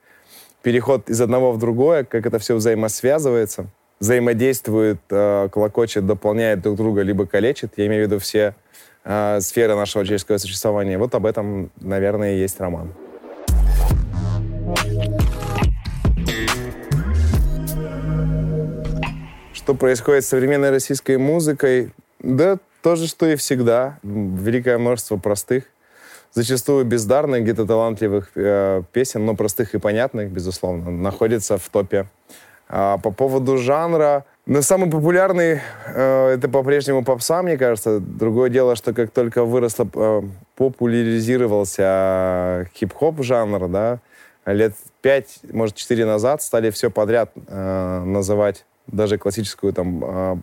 переход 0.69 1.09
из 1.09 1.19
одного 1.19 1.53
в 1.53 1.59
другое, 1.59 2.05
как 2.05 2.27
это 2.27 2.39
все 2.39 2.55
взаимосвязывается, 2.55 3.71
взаимодействует, 4.01 4.99
э, 5.09 5.49
колокочет, 5.51 6.05
дополняет 6.05 6.61
друг 6.61 6.77
друга, 6.77 7.01
либо 7.01 7.25
калечит. 7.25 7.73
Я 7.79 7.87
имею 7.87 8.05
в 8.05 8.07
виду 8.09 8.21
все 8.21 8.55
э, 9.03 9.41
сферы 9.41 9.77
нашего 9.77 10.05
человеческого 10.05 10.37
существования. 10.37 10.99
Вот 10.99 11.15
об 11.15 11.25
этом, 11.25 11.71
наверное, 11.81 12.35
и 12.35 12.41
есть 12.41 12.61
роман. 12.61 12.93
Что 19.55 19.73
происходит 19.73 20.27
с 20.27 20.29
современной 20.29 20.69
российской 20.69 21.17
музыкой? 21.17 21.95
Да, 22.19 22.59
то 22.83 22.95
же, 22.95 23.07
что 23.07 23.27
и 23.27 23.37
всегда. 23.37 23.99
Великое 24.03 24.77
множество 24.77 25.17
простых, 25.17 25.65
зачастую 26.39 26.85
бездарных, 26.85 27.43
где-то 27.43 27.67
талантливых 27.67 28.31
э, 28.37 28.83
песен, 28.93 29.27
но 29.27 29.35
простых 29.35 29.75
и 29.75 29.79
понятных, 29.79 30.31
безусловно, 30.31 30.91
находится 30.91 31.59
в 31.59 31.69
топе. 31.69 32.07
А 32.69 32.99
по 32.99 33.11
поводу 33.11 33.59
жанра, 33.59 34.25
ну, 34.47 34.63
самый 34.63 34.89
популярный 34.89 35.61
э, 35.87 36.35
это 36.35 36.49
по-прежнему 36.49 37.05
попса, 37.05 37.43
мне 37.43 37.57
кажется. 37.57 37.99
Другое 37.99 38.51
дело, 38.51 38.77
что 38.77 38.95
как 38.95 39.11
только 39.11 39.45
выросло, 39.45 39.89
э, 39.93 40.23
популяризировался 40.55 41.83
э, 41.83 42.65
хип-хоп 42.75 43.23
жанр, 43.23 43.69
да, 43.69 43.99
лет 44.47 44.75
пять, 45.03 45.41
может, 45.51 45.75
четыре 45.75 46.07
назад 46.07 46.41
стали 46.43 46.71
все 46.71 46.89
подряд 46.89 47.33
э, 47.35 48.03
называть 48.05 48.65
даже 48.87 49.19
классическую 49.19 49.73
там 49.73 50.03
а, 50.03 50.39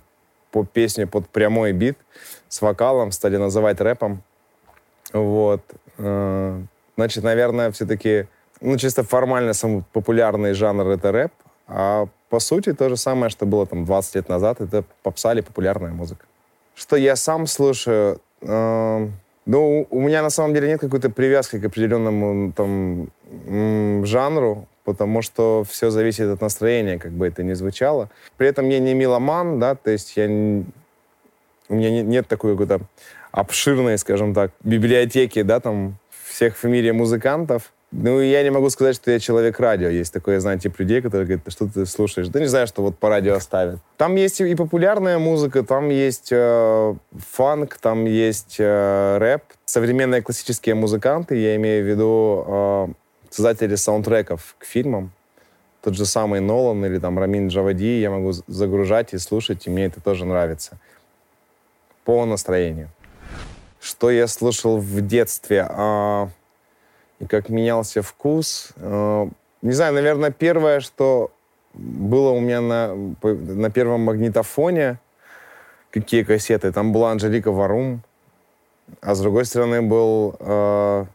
по 0.51 0.63
песню 0.63 1.07
под 1.07 1.27
прямой 1.29 1.71
бит 1.73 1.97
с 2.47 2.61
вокалом 2.61 3.11
стали 3.11 3.37
называть 3.37 3.81
рэпом. 3.81 4.21
Вот. 5.15 5.61
Э, 5.97 6.61
значит, 6.97 7.23
наверное, 7.23 7.71
все-таки, 7.71 8.27
ну, 8.59 8.77
чисто 8.77 9.03
формально 9.03 9.53
самый 9.53 9.83
популярный 9.93 10.53
жанр— 10.53 10.87
это 10.89 11.11
рэп, 11.11 11.31
а 11.67 12.07
по 12.29 12.39
сути 12.39 12.73
то 12.73 12.89
же 12.89 12.97
самое, 12.97 13.29
что 13.29 13.45
было 13.45 13.65
там 13.65 13.85
20 13.85 14.15
лет 14.15 14.29
назад, 14.29 14.59
это 14.59 14.83
попса 15.03 15.31
или 15.33 15.41
популярная 15.41 15.91
музыка. 15.91 16.25
Что 16.75 16.97
я 16.97 17.15
сам 17.15 17.47
слушаю, 17.47 18.19
э, 18.41 19.07
ну, 19.45 19.87
у 19.89 20.01
меня 20.01 20.21
на 20.21 20.29
самом 20.29 20.53
деле 20.53 20.67
нет 20.67 20.81
какой-то 20.81 21.09
привязки 21.09 21.59
к 21.59 21.65
определенному 21.65 22.51
там 22.51 23.07
жанру, 24.05 24.67
потому 24.83 25.21
что 25.21 25.63
все 25.63 25.91
зависит 25.91 26.27
от 26.27 26.41
настроения, 26.41 26.99
как 26.99 27.11
бы 27.11 27.25
это 27.25 27.41
ни 27.41 27.53
звучало. 27.53 28.09
При 28.35 28.49
этом 28.49 28.67
я 28.67 28.79
не 28.79 28.93
меломан, 28.93 29.59
да, 29.59 29.75
то 29.75 29.91
есть 29.91 30.17
я 30.17 30.25
у 31.67 31.75
меня 31.75 32.03
нет 32.03 32.27
такой 32.27 32.51
какой-то 32.51 32.81
обширной, 33.35 33.97
скажем 33.97 34.33
так, 34.33 34.51
библиотеки, 34.63 35.41
да, 35.41 35.59
там 35.59 35.97
всех 36.27 36.55
в 36.55 36.63
мире 36.63 36.93
музыкантов. 36.93 37.73
Ну, 37.91 38.19
я 38.21 38.43
не 38.43 38.49
могу 38.49 38.69
сказать, 38.69 38.95
что 38.95 39.11
я 39.11 39.19
человек 39.19 39.59
радио. 39.59 39.89
Есть 39.89 40.13
такое, 40.13 40.39
знаете, 40.39 40.63
тип 40.63 40.79
людей, 40.79 41.01
которые 41.01 41.27
говорят, 41.27 41.43
что 41.49 41.67
ты 41.67 41.85
слушаешь? 41.85 42.27
Да 42.29 42.39
не 42.39 42.47
знаю, 42.47 42.67
что 42.67 42.81
вот 42.81 42.97
по 42.97 43.09
радио 43.09 43.35
оставят. 43.35 43.79
Там 43.97 44.15
есть 44.15 44.41
и 44.41 44.55
популярная 44.55 45.19
музыка, 45.19 45.63
там 45.63 45.89
есть 45.89 46.29
э, 46.31 46.95
фанк, 47.31 47.77
там 47.77 48.05
есть 48.05 48.55
э, 48.59 49.17
рэп. 49.17 49.43
Современные 49.65 50.21
классические 50.21 50.75
музыканты, 50.75 51.35
я 51.35 51.55
имею 51.57 51.83
в 51.83 51.87
виду 51.87 52.45
э, 52.47 52.87
создатели 53.29 53.75
саундтреков 53.75 54.55
к 54.57 54.65
фильмам, 54.65 55.11
тот 55.81 55.95
же 55.95 56.05
самый 56.05 56.39
Нолан 56.39 56.85
или 56.85 56.99
там 56.99 57.19
Рамин 57.19 57.49
Джавади, 57.49 57.99
я 57.99 58.09
могу 58.11 58.31
загружать 58.47 59.13
и 59.13 59.17
слушать, 59.17 59.67
и 59.67 59.69
мне 59.69 59.85
это 59.85 60.01
тоже 60.01 60.25
нравится. 60.25 60.77
По 62.03 62.25
настроению. 62.25 62.89
Что 63.85 64.09
я 64.09 64.25
слушал 64.25 64.79
в 64.79 65.01
детстве? 65.01 65.63
А, 65.69 66.29
и 67.19 67.27
как 67.27 67.49
менялся 67.49 68.01
вкус? 68.01 68.69
А, 68.77 69.29
не 69.61 69.73
знаю, 69.73 69.93
наверное, 69.93 70.31
первое, 70.31 70.79
что 70.79 71.29
было 71.75 72.31
у 72.31 72.39
меня 72.39 72.61
на, 72.61 72.95
на 73.21 73.69
первом 73.69 74.01
магнитофоне, 74.01 74.97
какие 75.91 76.23
кассеты, 76.23 76.71
там 76.71 76.93
была 76.93 77.11
Анжелика 77.11 77.51
Варум, 77.51 78.01
а 79.01 79.13
с 79.13 79.21
другой 79.21 79.45
стороны 79.45 79.83
был 79.83 80.35
э, 80.39 81.05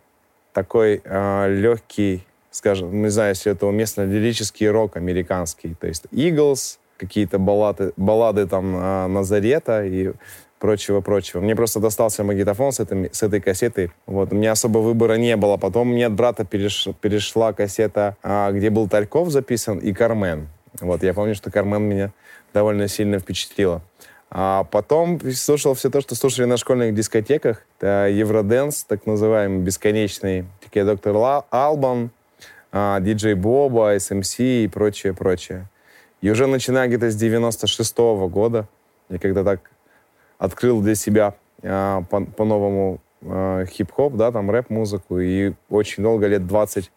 такой 0.52 1.00
э, 1.02 1.52
легкий, 1.52 2.24
скажем, 2.52 3.02
не 3.02 3.08
знаю, 3.08 3.30
если 3.30 3.50
это 3.50 3.66
уместно, 3.66 4.02
лирический 4.02 4.68
рок 4.68 4.96
американский. 4.96 5.74
То 5.74 5.88
есть 5.88 6.04
Eagles, 6.12 6.78
какие-то 6.98 7.40
баллады, 7.40 7.92
баллады 7.96 8.46
там 8.46 8.76
э, 8.76 9.06
Назарета 9.08 9.84
и 9.84 10.12
прочего-прочего. 10.60 11.40
Мне 11.40 11.56
просто 11.56 11.80
достался 11.80 12.22
магнитофон 12.22 12.70
с, 12.70 12.80
этой 12.80 13.10
с 13.12 13.22
этой 13.22 13.40
кассетой. 13.40 13.90
Вот. 14.06 14.32
У 14.32 14.36
меня 14.36 14.52
особо 14.52 14.78
выбора 14.78 15.14
не 15.14 15.36
было. 15.36 15.56
Потом 15.56 15.88
мне 15.88 16.06
от 16.06 16.12
брата 16.12 16.44
переш, 16.44 16.88
перешла 17.00 17.52
кассета, 17.52 18.16
а, 18.22 18.52
где 18.52 18.70
был 18.70 18.88
Тальков 18.88 19.30
записан, 19.30 19.78
и 19.78 19.92
Кармен. 19.92 20.48
Вот. 20.80 21.02
Я 21.02 21.14
помню, 21.14 21.34
что 21.34 21.50
Кармен 21.50 21.82
меня 21.82 22.12
довольно 22.52 22.86
сильно 22.86 23.18
впечатлила. 23.18 23.82
А 24.30 24.64
потом 24.64 25.18
слушал 25.32 25.74
все 25.74 25.90
то, 25.90 26.00
что 26.00 26.14
слушали 26.14 26.44
на 26.44 26.56
школьных 26.56 26.94
дискотеках. 26.94 27.64
Это 27.78 28.08
Евроденс, 28.08 28.84
так 28.84 29.06
называемый, 29.06 29.58
бесконечный. 29.58 30.44
Такие 30.62 30.84
доктор 30.84 31.16
Албан, 31.50 32.10
а, 32.70 33.00
диджей 33.00 33.34
Боба, 33.34 33.96
SMC 33.96 34.64
и 34.64 34.68
прочее, 34.68 35.14
прочее. 35.14 35.66
И 36.20 36.30
уже 36.30 36.46
начиная 36.46 36.86
где-то 36.86 37.10
с 37.10 37.16
96 37.16 37.98
-го 37.98 38.28
года, 38.28 38.68
я 39.08 39.18
когда 39.18 39.42
так 39.42 39.70
открыл 40.40 40.80
для 40.80 40.96
себя 40.96 41.34
а, 41.62 42.02
по- 42.10 42.24
по-новому 42.24 43.00
э, 43.20 43.66
хип-хоп, 43.68 44.14
да, 44.16 44.32
там 44.32 44.50
рэп-музыку, 44.50 45.20
и 45.20 45.52
очень 45.68 46.02
долго, 46.02 46.26
лет 46.26 46.46
20, 46.46 46.90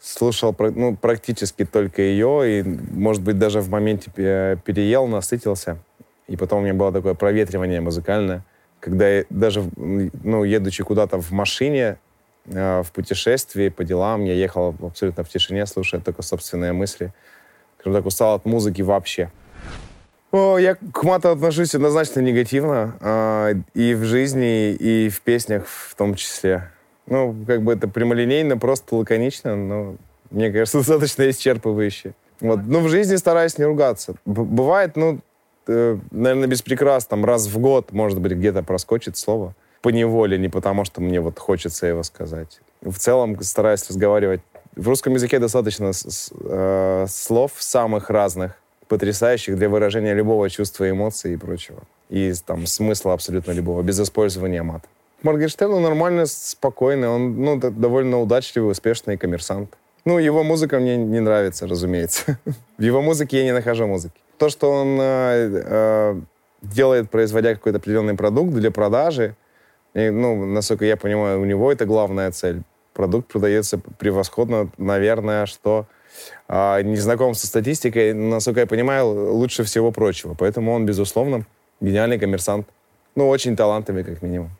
слушал 0.00 0.56
ну, 0.58 0.96
практически 0.96 1.66
только 1.66 2.00
ее, 2.02 2.60
и, 2.60 2.62
может 2.62 3.22
быть, 3.22 3.38
даже 3.38 3.60
в 3.60 3.68
моменте 3.68 4.10
переел, 4.10 5.06
насытился. 5.06 5.78
И 6.26 6.36
потом 6.36 6.60
у 6.60 6.62
меня 6.62 6.74
было 6.74 6.90
такое 6.90 7.14
проветривание 7.14 7.82
музыкальное, 7.82 8.42
когда 8.80 9.08
я 9.08 9.24
даже, 9.28 9.62
ну, 9.76 10.44
едучи 10.44 10.82
куда-то 10.82 11.20
в 11.20 11.30
машине, 11.32 11.98
э, 12.46 12.82
в 12.82 12.92
путешествии, 12.92 13.68
по 13.68 13.84
делам, 13.84 14.24
я 14.24 14.32
ехал 14.32 14.74
абсолютно 14.80 15.22
в 15.22 15.28
тишине, 15.28 15.66
слушая 15.66 16.00
только 16.00 16.22
собственные 16.22 16.72
мысли. 16.72 17.12
Скажем 17.78 17.92
так, 17.92 18.06
устал 18.06 18.36
от 18.36 18.46
музыки 18.46 18.80
вообще. 18.80 19.30
Я 20.32 20.74
к 20.74 21.02
мату 21.04 21.30
отношусь 21.30 21.74
однозначно 21.74 22.20
негативно. 22.20 22.96
Э, 23.00 23.54
и 23.74 23.94
в 23.94 24.04
жизни, 24.04 24.72
и 24.72 25.08
в 25.08 25.20
песнях 25.22 25.66
в 25.66 25.94
том 25.94 26.14
числе. 26.14 26.70
Ну, 27.06 27.34
как 27.46 27.62
бы 27.62 27.72
это 27.72 27.88
прямолинейно, 27.88 28.58
просто 28.58 28.96
лаконично, 28.96 29.54
но 29.56 29.96
мне 30.30 30.50
кажется, 30.50 30.78
достаточно 30.78 31.28
исчерпывающе. 31.30 32.14
Вот. 32.40 32.60
Ну, 32.66 32.80
в 32.80 32.88
жизни 32.88 33.16
стараюсь 33.16 33.58
не 33.58 33.64
ругаться. 33.64 34.14
Б- 34.24 34.42
бывает, 34.42 34.96
ну, 34.96 35.20
э, 35.68 35.98
наверное, 36.10 36.48
без 36.48 36.62
прикрас, 36.62 37.06
там, 37.06 37.24
раз 37.24 37.46
в 37.46 37.58
год, 37.58 37.92
может 37.92 38.20
быть, 38.20 38.32
где-то 38.32 38.62
проскочит 38.62 39.16
слово. 39.16 39.54
По 39.82 39.90
неволе, 39.90 40.36
не 40.38 40.48
потому 40.48 40.84
что 40.84 41.00
мне 41.00 41.20
вот 41.20 41.38
хочется 41.38 41.86
его 41.86 42.02
сказать. 42.02 42.60
В 42.82 42.98
целом 42.98 43.40
стараюсь 43.42 43.88
разговаривать. 43.88 44.40
В 44.74 44.88
русском 44.88 45.14
языке 45.14 45.38
достаточно 45.38 45.92
с, 45.92 46.02
с, 46.02 46.32
э, 46.40 47.06
слов 47.08 47.52
самых 47.58 48.10
разных, 48.10 48.52
потрясающих 48.88 49.56
для 49.56 49.68
выражения 49.68 50.14
любого 50.14 50.48
чувства, 50.50 50.88
эмоций 50.88 51.34
и 51.34 51.36
прочего. 51.36 51.82
И 52.08 52.32
там 52.46 52.66
смысла 52.66 53.12
абсолютно 53.12 53.52
любого, 53.52 53.82
без 53.82 54.00
использования 54.00 54.62
мата. 54.62 54.88
Моргенштерн 55.22 55.82
нормально, 55.82 56.26
спокойный, 56.26 57.08
он 57.08 57.42
ну, 57.42 57.56
довольно 57.58 58.20
удачливый, 58.20 58.70
успешный 58.70 59.16
коммерсант. 59.16 59.76
Ну, 60.04 60.18
его 60.18 60.44
музыка 60.44 60.78
мне 60.78 60.96
не 60.96 61.20
нравится, 61.20 61.66
разумеется. 61.66 62.38
В 62.78 62.82
его 62.82 63.02
музыке 63.02 63.38
я 63.38 63.44
не 63.44 63.52
нахожу 63.52 63.86
музыки. 63.86 64.14
То, 64.38 64.48
что 64.50 64.70
он 64.70 64.98
э, 65.00 65.62
э, 65.64 66.20
делает, 66.62 67.10
производя 67.10 67.54
какой-то 67.54 67.78
определенный 67.78 68.14
продукт 68.14 68.52
для 68.52 68.70
продажи, 68.70 69.34
и, 69.94 70.10
ну, 70.10 70.44
насколько 70.44 70.84
я 70.84 70.96
понимаю, 70.96 71.40
у 71.40 71.44
него 71.44 71.72
это 71.72 71.86
главная 71.86 72.30
цель. 72.30 72.62
Продукт 72.92 73.32
продается 73.32 73.78
превосходно, 73.98 74.70
наверное, 74.76 75.46
что 75.46 75.86
э, 76.48 76.82
не 76.82 76.96
знаком 76.96 77.34
со 77.34 77.46
статистикой, 77.46 78.12
насколько 78.14 78.60
я 78.60 78.66
понимаю, 78.66 79.34
лучше 79.34 79.64
всего 79.64 79.92
прочего. 79.92 80.34
Поэтому 80.34 80.72
он, 80.72 80.86
безусловно, 80.86 81.46
гениальный 81.80 82.18
коммерсант. 82.18 82.66
Ну, 83.14 83.28
очень 83.28 83.56
талантливый, 83.56 84.04
как 84.04 84.22
минимум 84.22 84.50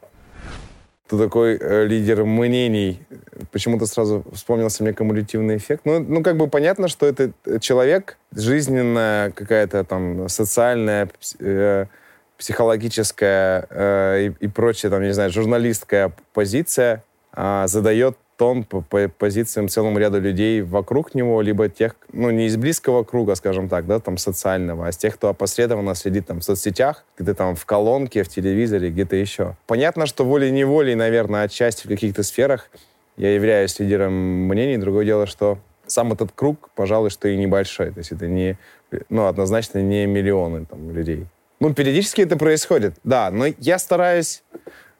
кто 1.06 1.18
такой 1.18 1.56
э, 1.56 1.86
лидер 1.86 2.24
мнений. 2.24 3.00
Почему-то 3.52 3.86
сразу 3.86 4.24
вспомнился 4.32 4.82
мне 4.82 4.92
кумулятивный 4.92 5.56
эффект. 5.56 5.82
Ну, 5.84 6.00
ну, 6.00 6.22
как 6.22 6.36
бы 6.36 6.48
понятно, 6.48 6.88
что 6.88 7.06
это 7.06 7.32
человек, 7.60 8.18
жизненная 8.32 9.30
какая-то 9.30 9.84
там 9.84 10.28
социальная, 10.28 11.08
э, 11.38 11.86
психологическая 12.38 13.66
э, 13.70 14.26
и, 14.40 14.44
и 14.44 14.48
прочее, 14.48 14.90
там, 14.90 15.02
не 15.02 15.12
знаю, 15.12 15.30
журналистская 15.30 16.12
позиция 16.34 17.04
э, 17.34 17.64
задает 17.68 18.16
тон 18.36 18.64
по, 18.64 18.82
по 18.82 19.08
позициям 19.08 19.68
целому 19.68 19.98
ряду 19.98 20.20
людей 20.20 20.62
вокруг 20.62 21.14
него, 21.14 21.40
либо 21.40 21.68
тех, 21.68 21.96
ну, 22.12 22.30
не 22.30 22.46
из 22.46 22.56
близкого 22.56 23.02
круга, 23.02 23.34
скажем 23.34 23.68
так, 23.68 23.86
да, 23.86 23.98
там, 23.98 24.18
социального, 24.18 24.86
а 24.86 24.92
с 24.92 24.96
тех, 24.96 25.14
кто 25.14 25.28
опосредованно 25.28 25.94
следит 25.94 26.26
там 26.26 26.40
в 26.40 26.44
соцсетях, 26.44 27.04
где-то 27.18 27.34
там 27.34 27.56
в 27.56 27.64
колонке, 27.64 28.22
в 28.22 28.28
телевизоре, 28.28 28.90
где-то 28.90 29.16
еще. 29.16 29.56
Понятно, 29.66 30.06
что 30.06 30.24
волей-неволей, 30.24 30.94
наверное, 30.94 31.44
отчасти 31.44 31.86
в 31.86 31.88
каких-то 31.88 32.22
сферах 32.22 32.70
я 33.16 33.34
являюсь 33.34 33.78
лидером 33.78 34.12
мнений. 34.12 34.76
Другое 34.76 35.04
дело, 35.04 35.26
что 35.26 35.58
сам 35.86 36.12
этот 36.12 36.32
круг, 36.34 36.70
пожалуй, 36.74 37.10
что 37.10 37.28
и 37.28 37.36
небольшой. 37.36 37.90
То 37.92 37.98
есть 37.98 38.12
это 38.12 38.26
не, 38.26 38.58
ну, 39.08 39.26
однозначно 39.26 39.78
не 39.78 40.06
миллионы 40.06 40.66
там, 40.66 40.90
людей. 40.90 41.26
Ну, 41.58 41.72
периодически 41.72 42.20
это 42.20 42.36
происходит, 42.36 42.96
да, 43.02 43.30
но 43.30 43.46
я 43.58 43.78
стараюсь 43.78 44.42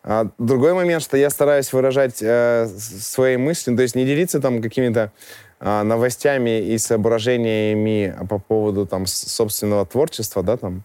а 0.09 0.29
другой 0.39 0.73
момент, 0.73 1.03
что 1.03 1.17
я 1.17 1.31
стараюсь 1.31 1.73
выражать 1.73 2.23
э, 2.23 2.69
свои 2.79 3.37
мысли, 3.37 3.75
то 3.75 3.83
есть 3.83 3.97
не 3.97 4.05
делиться 4.05 4.41
там 4.41 4.63
какими-то 4.63 5.11
э, 5.59 5.83
новостями 5.83 6.61
и 6.61 6.79
соображениями 6.79 8.17
по 8.29 8.39
поводу 8.39 8.87
там 8.87 9.07
собственного 9.07 9.85
творчества, 9.85 10.45
да, 10.45 10.57
там, 10.59 10.85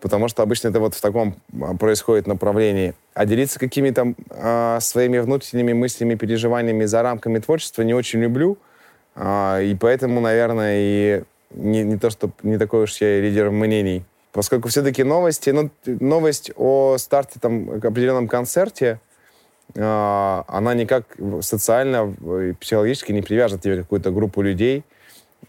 потому 0.00 0.28
что 0.28 0.44
обычно 0.44 0.68
это 0.68 0.78
вот 0.78 0.94
в 0.94 1.00
таком 1.00 1.34
а, 1.60 1.74
происходит 1.74 2.28
направлении. 2.28 2.94
А 3.14 3.26
делиться 3.26 3.58
какими-то 3.58 4.14
э, 4.30 4.78
своими 4.80 5.18
внутренними 5.18 5.72
мыслями, 5.72 6.14
переживаниями 6.14 6.84
за 6.84 7.02
рамками 7.02 7.40
творчества 7.40 7.82
не 7.82 7.92
очень 7.92 8.20
люблю, 8.20 8.56
э, 9.16 9.64
и 9.64 9.74
поэтому, 9.74 10.20
наверное, 10.20 10.76
и 10.78 11.22
не, 11.50 11.82
не 11.82 11.98
то, 11.98 12.08
что 12.08 12.30
не 12.44 12.56
такой 12.56 12.84
уж 12.84 13.00
я 13.00 13.20
лидер 13.20 13.50
мнений 13.50 14.04
поскольку 14.34 14.68
все-таки 14.68 15.04
новости, 15.04 15.50
ну, 15.50 15.70
новость 15.86 16.50
о 16.56 16.96
старте 16.98 17.38
там 17.40 17.70
определенном 17.70 18.26
концерте, 18.26 19.00
э, 19.74 20.42
она 20.48 20.74
никак 20.74 21.04
социально 21.40 22.12
и 22.42 22.52
психологически 22.52 23.12
не 23.12 23.22
привяжет 23.22 23.62
тебе 23.62 23.78
какую-то 23.78 24.10
группу 24.10 24.42
людей 24.42 24.82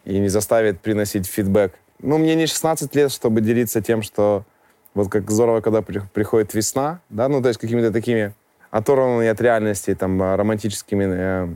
и 0.06 0.20
не 0.20 0.30
заставит 0.30 0.82
приносить 0.82 1.26
фидбэк. 1.26 1.74
Ну, 2.00 2.20
мне 2.20 2.36
не 2.36 2.46
16 2.46 2.94
лет, 2.96 3.12
чтобы 3.12 3.42
делиться 3.42 3.82
тем, 3.82 4.04
что 4.04 4.46
вот 4.94 5.10
как 5.10 5.32
здорово, 5.32 5.62
когда 5.62 5.82
приходит 5.82 6.54
весна, 6.54 7.02
да, 7.10 7.28
ну, 7.28 7.42
то 7.42 7.48
есть 7.48 7.60
какими-то 7.60 7.92
такими 7.92 8.34
оторванными 8.70 9.28
от 9.28 9.42
реальности, 9.42 9.96
там, 9.96 10.22
романтическими 10.22 11.06
э, 11.08 11.48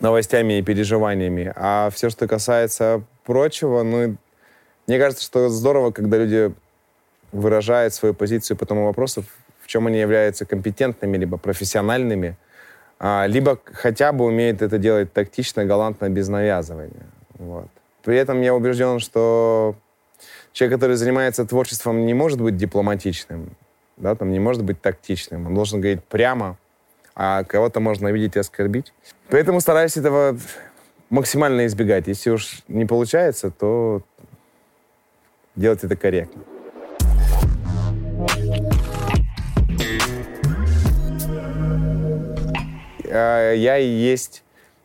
новостями 0.00 0.58
и 0.58 0.62
переживаниями. 0.62 1.52
А 1.54 1.90
все, 1.90 2.08
что 2.08 2.26
касается 2.26 3.02
прочего, 3.24 3.82
ну, 3.82 4.16
мне 4.90 4.98
кажется, 4.98 5.22
что 5.22 5.48
здорово, 5.50 5.92
когда 5.92 6.16
люди 6.18 6.52
выражают 7.30 7.94
свою 7.94 8.12
позицию 8.12 8.56
по 8.56 8.66
тому 8.66 8.86
вопросу, 8.86 9.22
в 9.62 9.68
чем 9.68 9.86
они 9.86 10.00
являются 10.00 10.44
компетентными, 10.44 11.16
либо 11.16 11.38
профессиональными, 11.38 12.36
а, 12.98 13.26
либо 13.28 13.60
хотя 13.72 14.10
бы 14.10 14.24
умеют 14.24 14.62
это 14.62 14.78
делать 14.78 15.12
тактично, 15.12 15.64
галантно, 15.64 16.08
без 16.08 16.26
навязывания. 16.26 17.06
Вот. 17.38 17.68
При 18.02 18.16
этом 18.16 18.40
я 18.40 18.52
убежден, 18.52 18.98
что 18.98 19.76
человек, 20.52 20.80
который 20.80 20.96
занимается 20.96 21.44
творчеством, 21.44 22.04
не 22.04 22.12
может 22.12 22.40
быть 22.40 22.56
дипломатичным, 22.56 23.56
да, 23.96 24.16
там 24.16 24.32
не 24.32 24.40
может 24.40 24.64
быть 24.64 24.82
тактичным. 24.82 25.46
Он 25.46 25.54
должен 25.54 25.80
говорить 25.80 26.02
прямо, 26.02 26.56
а 27.14 27.44
кого-то 27.44 27.78
можно 27.78 28.08
видеть 28.08 28.34
и 28.34 28.40
оскорбить. 28.40 28.92
Поэтому 29.28 29.60
стараюсь 29.60 29.96
этого 29.96 30.36
максимально 31.10 31.66
избегать. 31.66 32.08
Если 32.08 32.30
уж 32.30 32.64
не 32.66 32.86
получается, 32.86 33.52
то 33.52 34.02
делать 35.56 35.84
это 35.84 35.96
корректно. 35.96 36.42
А, 43.10 43.52
я 43.52 43.78
и 43.78 43.86
есть, 43.86 44.42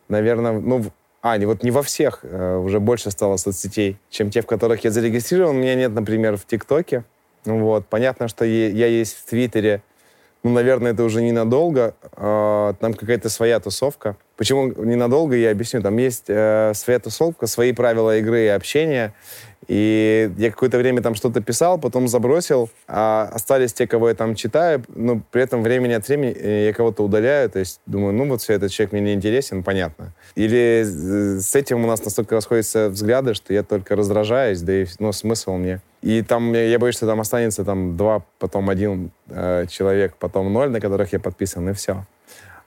наверное, 0.08 0.52
ну, 0.52 0.84
а, 1.22 1.38
не, 1.38 1.46
вот 1.46 1.62
не 1.62 1.70
во 1.70 1.82
всех, 1.82 2.20
э, 2.22 2.56
уже 2.56 2.78
больше 2.78 3.10
стало 3.10 3.36
соцсетей, 3.36 3.98
чем 4.10 4.30
те, 4.30 4.42
в 4.42 4.46
которых 4.46 4.84
я 4.84 4.90
зарегистрирован. 4.90 5.56
У 5.56 5.58
меня 5.58 5.74
нет, 5.74 5.92
например, 5.92 6.36
в 6.36 6.46
ТикТоке. 6.46 7.04
Вот. 7.44 7.86
Понятно, 7.86 8.28
что 8.28 8.44
я 8.44 8.86
есть 8.86 9.16
в 9.16 9.24
Твиттере. 9.26 9.82
Ну, 10.42 10.50
наверное, 10.50 10.92
это 10.92 11.02
уже 11.02 11.22
ненадолго. 11.22 11.94
А, 12.12 12.74
там 12.74 12.94
какая-то 12.94 13.28
своя 13.28 13.58
тусовка. 13.60 14.16
Почему 14.36 14.66
ненадолго, 14.66 15.34
я 15.34 15.50
объясню. 15.50 15.82
Там 15.82 15.96
есть 15.96 16.24
э, 16.28 16.72
своя 16.74 16.98
тусовка, 16.98 17.46
свои 17.46 17.72
правила 17.72 18.18
игры 18.18 18.44
и 18.44 18.48
общения. 18.48 19.14
И 19.68 20.30
я 20.36 20.50
какое-то 20.50 20.78
время 20.78 21.02
там 21.02 21.14
что-то 21.14 21.40
писал, 21.40 21.78
потом 21.78 22.06
забросил, 22.06 22.70
а 22.86 23.28
остались 23.32 23.72
те, 23.72 23.86
кого 23.88 24.08
я 24.10 24.14
там 24.14 24.36
читаю, 24.36 24.84
но 24.94 25.20
при 25.32 25.42
этом 25.42 25.62
времени 25.62 25.92
от 25.92 26.06
времени 26.06 26.36
э, 26.38 26.66
я 26.66 26.72
кого-то 26.72 27.02
удаляю, 27.02 27.50
то 27.50 27.58
есть 27.58 27.80
думаю, 27.84 28.12
ну 28.12 28.28
вот 28.28 28.42
все, 28.42 28.52
этот 28.52 28.70
человек 28.70 28.92
мне 28.92 29.00
не 29.00 29.14
интересен, 29.14 29.64
понятно. 29.64 30.12
Или 30.36 30.84
с 30.84 31.52
этим 31.56 31.82
у 31.82 31.88
нас 31.88 32.04
настолько 32.04 32.36
расходятся 32.36 32.90
взгляды, 32.90 33.34
что 33.34 33.52
я 33.52 33.64
только 33.64 33.96
раздражаюсь, 33.96 34.60
да 34.60 34.82
и 34.82 34.86
ну, 35.00 35.10
смысл 35.12 35.54
мне. 35.54 35.80
И 36.00 36.22
там, 36.22 36.52
я 36.52 36.78
боюсь, 36.78 36.94
что 36.94 37.06
там 37.06 37.20
останется 37.20 37.64
там 37.64 37.96
два, 37.96 38.22
потом 38.38 38.70
один 38.70 39.10
э, 39.28 39.66
человек, 39.68 40.14
потом 40.20 40.52
ноль, 40.52 40.70
на 40.70 40.80
которых 40.80 41.12
я 41.12 41.18
подписан, 41.18 41.68
и 41.68 41.72
все. 41.72 42.04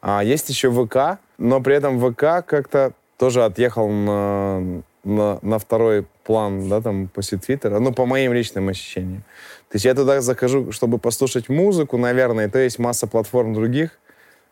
А 0.01 0.21
есть 0.21 0.49
еще 0.49 0.69
ВК, 0.69 1.19
но 1.39 1.61
при 1.61 1.75
этом 1.75 1.99
ВК 1.99 2.45
как-то 2.45 2.93
тоже 3.17 3.43
отъехал 3.43 3.89
на, 3.89 4.83
на, 5.03 5.39
на 5.41 5.59
второй 5.59 6.05
план, 6.23 6.69
да, 6.69 6.81
там, 6.81 7.07
после 7.07 7.37
Твиттера, 7.37 7.79
ну, 7.79 7.91
по 7.91 8.05
моим 8.05 8.33
личным 8.33 8.69
ощущениям. 8.69 9.23
То 9.69 9.75
есть 9.75 9.85
я 9.85 9.95
туда 9.95 10.21
захожу, 10.21 10.71
чтобы 10.71 10.99
послушать 10.99 11.49
музыку, 11.49 11.97
наверное, 11.97 12.49
то 12.49 12.59
есть 12.59 12.77
масса 12.77 13.07
платформ 13.07 13.53
других, 13.53 13.97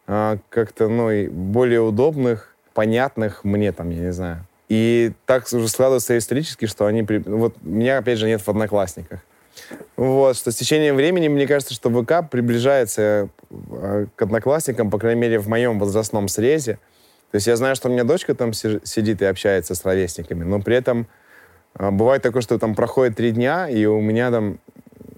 а, 0.08 0.38
как-то, 0.50 0.88
ну, 0.88 1.12
и 1.12 1.28
более 1.28 1.82
удобных, 1.82 2.56
понятных 2.74 3.44
мне, 3.44 3.72
там, 3.72 3.90
я 3.90 4.00
не 4.00 4.14
знаю. 4.14 4.46
И 4.70 5.12
так 5.26 5.46
уже 5.52 5.68
складывается 5.68 6.18
исторически, 6.18 6.66
что 6.66 6.86
они... 6.86 7.06
Вот 7.26 7.56
меня, 7.62 8.00
опять 8.00 8.18
же, 8.18 8.28
нет 8.28 8.42
в 8.42 8.50
Одноклассниках. 8.50 9.22
Вот, 9.96 10.38
что 10.38 10.52
с 10.52 10.56
течением 10.56 10.96
времени, 10.96 11.28
мне 11.28 11.48
кажется, 11.48 11.74
что 11.74 11.90
ВК 11.90 12.30
приближается 12.30 13.30
э, 13.50 14.06
к 14.16 14.22
одноклассникам, 14.22 14.90
по 14.90 15.00
крайней 15.00 15.22
мере, 15.22 15.40
в 15.40 15.48
моем 15.48 15.80
возрастном 15.80 16.28
срезе. 16.28 16.80
То 17.32 17.36
есть 17.36 17.48
я 17.48 17.56
знаю, 17.56 17.76
что 17.76 17.90
у 17.90 17.92
меня 17.92 18.04
дочка 18.04 18.34
там 18.36 18.54
сидит 18.54 19.22
и 19.22 19.26
общается 19.26 19.76
с 19.76 19.84
ровесниками, 19.84 20.44
но 20.44 20.62
при 20.62 20.76
этом 20.76 21.08
э, 21.78 21.90
бывает 21.92 22.22
такое, 22.22 22.42
что 22.42 22.58
там 22.58 22.76
проходит 22.76 23.18
три 23.18 23.32
дня, 23.32 23.68
и 23.68 23.86
у 23.86 24.00
меня 24.00 24.32
там, 24.32 24.60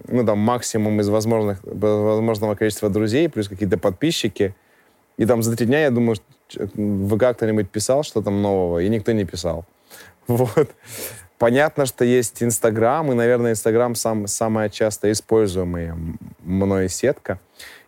ну, 0.08 0.24
там 0.24 0.38
максимум 0.38 1.00
из 1.00 1.08
возможных, 1.08 1.60
возможного 1.62 2.54
количества 2.54 2.88
друзей, 2.88 3.28
плюс 3.28 3.48
какие-то 3.48 3.78
подписчики. 3.78 4.54
И 5.16 5.26
там 5.26 5.42
за 5.42 5.56
три 5.56 5.66
дня 5.66 5.82
я 5.82 5.90
думаю, 5.90 6.16
в 6.54 7.16
ВК 7.16 7.36
кто-нибудь 7.36 7.70
писал 7.70 8.02
что 8.02 8.22
там 8.22 8.42
нового, 8.42 8.80
и 8.80 8.88
никто 8.88 9.12
не 9.12 9.24
писал. 9.24 9.64
Вот. 10.26 10.70
Понятно, 11.40 11.86
что 11.86 12.04
есть 12.04 12.42
Инстаграм, 12.42 13.10
и, 13.10 13.14
наверное, 13.14 13.52
Инстаграм 13.52 13.94
сам, 13.94 14.26
самая 14.26 14.68
часто 14.68 15.10
используемая 15.10 15.96
мной 16.40 16.90
сетка. 16.90 17.40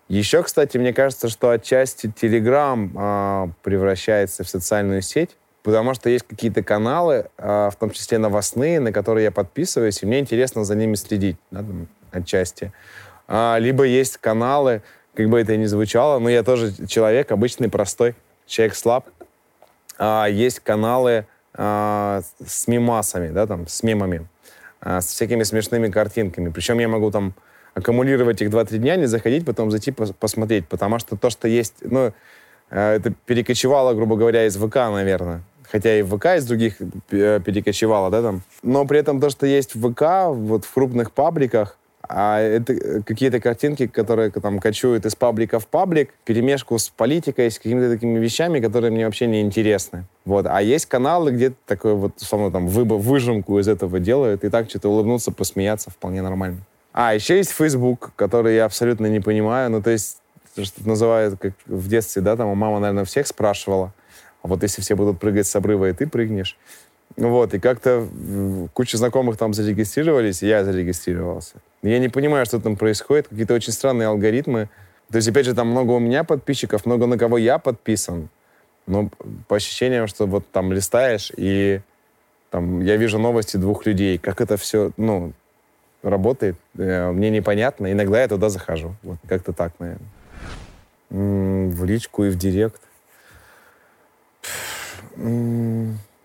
Еще, 0.09 0.43
кстати, 0.43 0.79
мне 0.79 0.95
кажется, 0.95 1.29
что 1.29 1.51
отчасти 1.51 2.11
Телеграм 2.11 2.91
а, 2.97 3.51
превращается 3.63 4.43
в 4.43 4.49
социальную 4.49 5.03
сеть, 5.03 5.37
потому 5.63 5.93
что 5.93 6.09
есть 6.09 6.25
какие-то 6.27 6.63
каналы, 6.63 7.27
а, 7.37 7.69
в 7.69 7.77
том 7.77 7.91
числе 7.91 8.17
новостные, 8.17 8.81
на 8.81 8.91
которые 8.91 9.25
я 9.25 9.31
подписываюсь, 9.31 10.03
и 10.03 10.07
мне 10.07 10.21
интересно 10.21 10.65
за 10.65 10.75
ними 10.75 10.95
следить, 10.95 11.37
да, 11.51 11.63
отчасти. 12.11 12.73
А, 13.29 13.59
либо 13.59 13.85
есть 13.85 14.17
каналы, 14.17 14.81
как 15.15 15.29
бы 15.29 15.39
это 15.39 15.59
ни 15.59 15.67
звучало, 15.67 16.19
но 16.21 16.31
я 16.31 16.43
тоже 16.43 16.73
человек 16.87 17.31
обычный, 17.31 17.69
простой, 17.69 18.15
человек 18.47 18.77
слаб. 18.77 19.11
А, 19.99 20.25
есть 20.25 20.61
каналы, 20.61 21.27
а, 21.55 22.23
с 22.45 22.69
мемасами, 22.69 23.29
да, 23.29 23.47
там, 23.47 23.67
с 23.67 23.83
мемами, 23.83 24.27
а, 24.81 25.01
с 25.01 25.07
всякими 25.07 25.43
смешными 25.43 25.89
картинками. 25.89 26.51
Причем 26.51 26.79
я 26.79 26.89
могу 26.89 27.11
там 27.11 27.35
аккумулировать 27.75 28.43
их 28.43 28.51
2-3 28.51 28.79
дня, 28.79 28.97
не 28.97 29.07
заходить, 29.07 29.45
потом 29.45 29.71
зайти 29.71 29.93
пос 29.93 30.13
посмотреть, 30.13 30.69
потому 30.69 30.99
что 30.99 31.17
то, 31.17 31.31
что 31.31 31.49
есть, 31.49 31.77
ну, 31.83 32.13
э, 32.71 32.97
это 32.97 33.13
перекочевало, 33.27 33.95
грубо 33.95 34.17
говоря, 34.17 34.47
из 34.47 34.57
ВК, 34.57 34.77
наверное. 34.77 35.43
Хотя 35.71 35.99
и 35.99 36.03
ВК 36.03 36.27
из 36.37 36.47
других 36.47 36.77
э, 37.11 37.41
перекочевало, 37.45 38.11
да, 38.11 38.23
там. 38.23 38.43
Но 38.63 38.85
при 38.85 38.99
этом 38.99 39.21
то, 39.21 39.31
что 39.31 39.47
есть 39.47 39.75
в 39.75 39.93
ВК, 39.93 40.35
вот 40.35 40.65
в 40.65 40.73
крупных 40.73 41.13
пабликах, 41.13 41.79
а 42.09 42.41
это 42.41 42.73
э, 42.73 43.03
какие-то 43.03 43.41
картинки, 43.41 43.87
которые 43.87 44.31
там 44.31 44.59
кочуют 44.59 45.07
из 45.07 45.15
паблика 45.15 45.59
в 45.59 45.67
паблик, 45.67 46.13
перемешку 46.25 46.79
с 46.79 46.89
политикой, 46.89 47.51
с 47.51 47.59
какими-то 47.59 47.91
такими 47.91 48.19
вещами, 48.19 48.61
которые 48.61 48.91
мне 48.91 49.07
вообще 49.07 49.27
не 49.27 49.41
интересны. 49.41 50.05
Вот. 50.25 50.47
А 50.49 50.61
есть 50.61 50.87
каналы, 50.87 51.31
где 51.31 51.53
такой 51.67 51.95
вот, 51.95 52.17
условно, 52.21 52.51
там, 52.51 52.67
выжимку 52.67 53.59
из 53.59 53.69
этого 53.69 54.01
делают, 54.01 54.45
и 54.45 54.51
так 54.51 54.69
что-то 54.69 54.89
улыбнуться, 54.89 55.31
посмеяться 55.33 55.91
вполне 55.91 56.23
нормально. 56.23 56.59
А, 56.93 57.15
еще 57.15 57.37
есть 57.37 57.53
Facebook, 57.53 58.13
который 58.17 58.57
я 58.57 58.65
абсолютно 58.65 59.07
не 59.07 59.21
понимаю. 59.21 59.71
Ну, 59.71 59.81
то 59.81 59.91
есть, 59.91 60.19
что 60.61 60.87
называют, 60.87 61.39
как 61.41 61.55
в 61.67 61.89
детстве, 61.89 62.21
да, 62.21 62.37
там, 62.37 62.49
мама, 62.57 62.81
наверное, 62.81 63.05
всех 63.05 63.27
спрашивала. 63.27 63.95
А 64.43 64.49
вот 64.49 64.63
если 64.63 64.83
все 64.83 64.97
будут 64.97 65.21
прыгать 65.21 65.47
с 65.47 65.57
обрыва, 65.57 65.89
и 65.89 65.93
ты 65.93 66.07
прыгнешь. 66.07 66.59
Вот, 67.17 67.55
и 67.55 67.59
как-то 67.59 68.09
куча 68.73 68.97
знакомых 68.97 69.37
там 69.37 69.55
зарегистрировались, 69.55 70.43
и 70.43 70.49
я 70.49 70.65
зарегистрировался. 70.65 71.57
Я 71.83 71.99
не 71.99 72.09
понимаю, 72.09 72.47
что 72.47 72.61
там 72.61 72.77
происходит, 72.77 73.29
какие-то 73.29 73.55
очень 73.55 73.73
странные 73.73 74.09
алгоритмы. 74.09 74.69
То 75.11 75.17
есть, 75.17 75.29
опять 75.29 75.47
же, 75.47 75.55
там 75.55 75.69
много 75.69 75.93
у 75.93 75.99
меня 75.99 76.25
подписчиков, 76.25 76.87
много 76.87 77.07
на 77.07 77.19
кого 77.19 77.39
я 77.39 77.59
подписан. 77.59 78.29
Но 78.87 79.11
по 79.49 79.57
ощущениям, 79.57 80.07
что 80.07 80.27
вот 80.27 80.45
там 80.51 80.73
листаешь, 80.73 81.33
и 81.37 81.81
там 82.51 82.81
я 82.81 82.97
вижу 82.97 83.19
новости 83.19 83.57
двух 83.57 83.85
людей. 83.87 84.19
Как 84.19 84.41
это 84.41 84.57
все, 84.57 84.93
ну, 84.97 85.33
работает, 86.03 86.57
э, 86.77 87.11
мне 87.11 87.31
непонятно. 87.31 87.91
Иногда 87.91 88.21
я 88.23 88.29
туда 88.29 88.49
захожу. 88.49 88.95
Вот 89.03 89.19
как-то 89.29 89.53
так, 89.53 89.73
наверное. 89.79 90.09
В 91.11 91.85
личку 91.85 92.25
и 92.25 92.31
в 92.31 92.37
директ. 92.37 92.81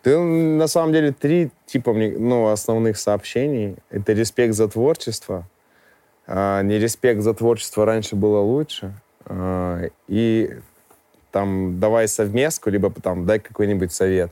Ты, 0.07 0.17
на 0.17 0.67
самом 0.67 0.93
деле, 0.93 1.11
три 1.11 1.49
типа 1.65 1.91
ну, 1.91 2.47
основных 2.47 2.97
сообщений. 2.97 3.75
Это 3.89 4.13
респект 4.13 4.53
за 4.53 4.69
творчество. 4.69 5.45
А, 6.25 6.61
не 6.61 6.79
респект 6.79 7.19
за 7.19 7.33
творчество 7.33 7.83
раньше 7.85 8.15
было 8.15 8.39
лучше. 8.39 8.93
А, 9.25 9.81
и 10.07 10.59
там 11.31 11.81
давай 11.81 12.07
совместку, 12.07 12.69
либо 12.69 12.89
там 12.89 13.25
дай 13.25 13.37
какой-нибудь 13.37 13.91
совет. 13.91 14.31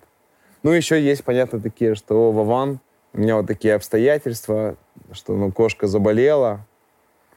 Ну, 0.64 0.72
еще 0.72 0.98
есть, 1.04 1.26
понятно, 1.26 1.60
такие, 1.60 1.96
что 1.96 2.32
Вован, 2.32 2.80
у 3.12 3.20
меня 3.20 3.36
вот 3.36 3.48
такие 3.48 3.74
обстоятельства, 3.74 4.78
что 5.12 5.36
ну, 5.36 5.52
кошка 5.52 5.88
заболела, 5.88 6.66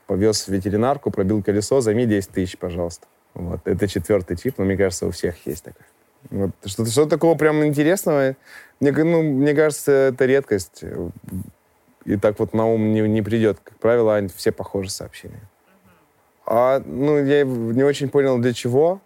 повез 0.07 0.47
в 0.47 0.47
ветеринарку, 0.47 1.11
пробил 1.11 1.43
колесо, 1.43 1.81
займи 1.81 2.05
10 2.05 2.29
тысяч, 2.29 2.57
пожалуйста. 2.57 3.05
Вот. 3.33 3.67
Это 3.67 3.85
четвертый 3.89 4.37
тип, 4.37 4.59
но 4.59 4.63
мне 4.63 4.77
кажется, 4.77 5.07
у 5.07 5.11
всех 5.11 5.45
есть 5.45 5.65
такой. 5.65 5.85
Вот. 6.29 6.51
Что-то 6.65 6.91
что 6.91 7.05
такого 7.05 7.35
прям 7.35 7.65
интересного. 7.65 8.35
Мне, 8.79 8.91
ну, 8.91 9.23
мне 9.23 9.53
кажется, 9.53 9.91
это 9.91 10.25
редкость. 10.25 10.83
И 12.05 12.17
так 12.17 12.39
вот 12.39 12.53
на 12.53 12.65
ум 12.65 12.91
не, 12.91 13.01
не 13.01 13.21
придет. 13.21 13.59
Как 13.63 13.77
правило, 13.77 14.15
они 14.15 14.29
все 14.35 14.51
похожи 14.51 14.89
сообщения. 14.89 15.41
А, 16.45 16.81
ну, 16.85 17.23
я 17.23 17.43
не 17.43 17.83
очень 17.83 18.09
понял, 18.09 18.39
для 18.39 18.53
чего. 18.53 19.01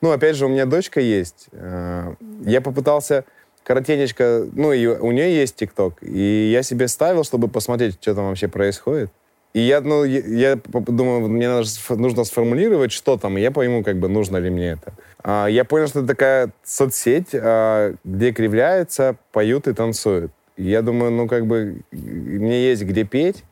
Ну, 0.00 0.10
опять 0.12 0.36
же, 0.36 0.46
у 0.46 0.48
меня 0.48 0.64
дочка 0.64 1.00
есть. 1.00 1.48
Э, 1.52 2.14
я 2.44 2.60
попытался 2.60 3.24
коротенечко... 3.64 4.46
Ну, 4.52 4.72
и 4.72 4.86
у 4.86 5.10
нее 5.10 5.36
есть 5.36 5.56
ТикТок. 5.56 5.98
И 6.00 6.50
я 6.50 6.62
себе 6.62 6.88
ставил, 6.88 7.24
чтобы 7.24 7.48
посмотреть, 7.48 7.98
что 8.00 8.14
там 8.14 8.28
вообще 8.28 8.48
происходит. 8.48 9.10
И 9.58 9.62
я, 9.62 9.80
ну, 9.80 10.04
я, 10.04 10.20
я 10.20 10.56
думаю, 10.72 11.28
мне 11.28 11.48
нужно 11.48 12.24
сформулировать, 12.24 12.92
что 12.92 13.16
там, 13.16 13.38
и 13.38 13.40
я 13.40 13.50
пойму, 13.50 13.82
как 13.82 13.96
бы, 13.98 14.08
нужно 14.08 14.36
ли 14.36 14.50
мне 14.50 14.68
это. 14.70 14.92
А, 15.24 15.48
я 15.48 15.64
понял, 15.64 15.88
что 15.88 15.98
это 15.98 16.08
такая 16.08 16.50
соцсеть, 16.62 17.30
а, 17.34 17.96
где 18.04 18.30
кривляются, 18.30 19.16
поют 19.32 19.66
и 19.66 19.72
танцуют. 19.72 20.30
И 20.56 20.62
я 20.62 20.80
думаю, 20.80 21.10
ну, 21.10 21.26
как 21.26 21.48
бы, 21.48 21.82
мне 21.90 22.68
есть 22.68 22.84
где 22.84 23.02
петь, 23.02 23.42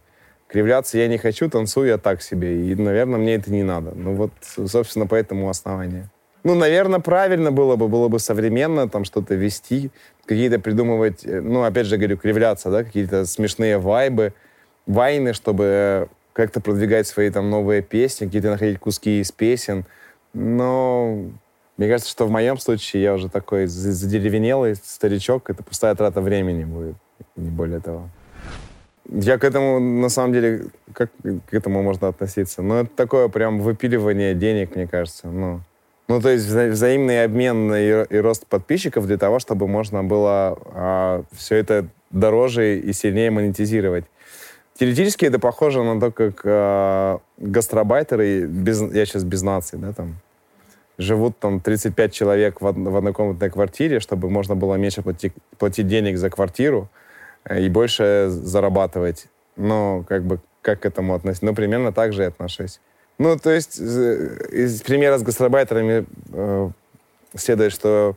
кривляться 0.47 0.97
я 0.97 1.09
не 1.09 1.19
хочу, 1.19 1.51
танцую 1.51 1.89
я 1.89 1.99
так 1.99 2.23
себе. 2.23 2.71
И, 2.71 2.77
наверное, 2.77 3.19
мне 3.19 3.35
это 3.35 3.51
не 3.51 3.65
надо. 3.65 3.91
Ну, 3.97 4.15
вот, 4.15 4.31
собственно, 4.45 5.09
по 5.09 5.17
этому 5.17 5.49
основанию. 5.49 6.09
Ну, 6.45 6.55
наверное, 6.55 7.01
правильно 7.01 7.51
было 7.51 7.75
бы, 7.75 7.89
было 7.89 8.07
бы 8.07 8.21
современно 8.21 8.89
там 8.89 9.05
что-то 9.05 9.35
вести, 9.35 9.91
какие-то 10.25 10.61
придумывать, 10.61 11.27
э, 11.27 11.41
ну, 11.41 11.65
опять 11.65 11.87
же 11.87 11.97
говорю, 11.97 12.17
кривляться, 12.17 12.71
да, 12.71 12.85
какие-то 12.85 13.27
смешные 13.27 13.79
вайбы, 13.79 14.35
вайны, 14.87 15.33
чтобы 15.33 16.09
как-то 16.33 16.61
продвигать 16.61 17.07
свои 17.07 17.31
там 17.31 17.51
новые 17.51 17.83
песни, 17.83 18.27
какие-то 18.27 18.51
находить 18.51 18.79
куски 18.79 19.21
из 19.21 19.33
песен. 19.33 19.85
Но 20.35 21.25
мне 21.77 21.89
кажется, 21.89 22.11
что 22.11 22.27
в 22.27 22.31
моем 22.31 22.59
случае 22.59 23.03
я 23.03 23.15
уже 23.15 23.29
такой 23.29 23.67
задеревенелый 23.67 24.77
старичок, 24.77 25.51
это 25.51 25.63
пустая 25.63 25.95
трата 25.95 26.21
времени 26.21 26.65
будет, 26.65 26.97
не 27.37 27.51
более 27.51 27.81
того. 27.81 28.09
Я 29.09 29.39
к 29.39 29.45
этому, 29.45 29.79
на 29.79 30.09
самом 30.09 30.33
деле, 30.33 30.67
как 30.93 31.11
к 31.23 31.55
этому 31.55 31.83
можно 31.83 32.09
относиться? 32.09 32.63
Ну, 32.63 32.75
это 32.77 32.91
такое 32.97 33.29
прям 33.29 33.61
выпиливание 33.61 34.35
денег, 34.35 34.75
мне 34.75 34.89
кажется. 34.89 35.29
Ну, 35.29 35.61
ну 36.09 36.21
то 36.21 36.31
есть 36.31 36.47
вза 36.47 36.67
взаимный 36.67 37.23
обмен 37.25 37.73
и, 37.73 38.05
и 38.11 38.17
рост 38.19 38.47
подписчиков 38.47 39.07
для 39.07 39.17
того, 39.17 39.39
чтобы 39.39 39.69
можно 39.69 40.03
было 40.03 40.59
а, 40.73 41.23
все 41.33 41.57
это 41.57 41.87
дороже 42.11 42.81
и 42.81 42.93
сильнее 42.93 43.31
монетизировать. 43.31 44.07
Теоретически 44.79 45.25
это 45.25 45.39
похоже 45.39 45.83
на 45.83 45.99
то, 45.99 46.11
как 46.11 46.41
э, 46.45 47.19
гастробайтеры, 47.39 48.47
без, 48.47 48.81
я 48.81 49.07
сейчас 49.07 49.25
без 49.25 49.43
нации, 49.43 49.79
да, 49.79 49.93
там, 49.93 50.17
живут 50.99 51.39
там 51.39 51.61
35 51.61 52.13
человек 52.13 52.61
в, 52.61 52.67
од, 52.67 52.77
в 52.77 52.97
однокомнатной 52.97 53.51
квартире, 53.51 54.01
чтобы 54.01 54.29
можно 54.29 54.55
было 54.55 54.75
меньше 54.75 55.01
платить, 55.01 55.33
платить 55.59 55.89
денег 55.89 56.19
за 56.19 56.29
квартиру 56.29 56.91
э, 57.45 57.63
и 57.63 57.71
больше 57.71 58.27
зарабатывать. 58.29 59.29
Но 59.57 60.05
как 60.07 60.25
бы 60.25 60.41
как 60.61 60.81
к 60.81 60.87
этому 60.87 61.15
относиться? 61.15 61.47
Ну, 61.47 61.55
примерно 61.55 61.93
так 61.93 62.13
же 62.13 62.25
и 62.25 62.27
отношусь. 62.27 62.81
Ну, 63.19 63.39
то 63.39 63.51
есть 63.51 63.81
э, 63.81 64.49
из 64.53 64.83
примера 64.83 65.17
с 65.17 65.23
гастробайтерами 65.23 66.05
э, 66.35 66.71
следует, 67.35 67.73
что 67.73 68.17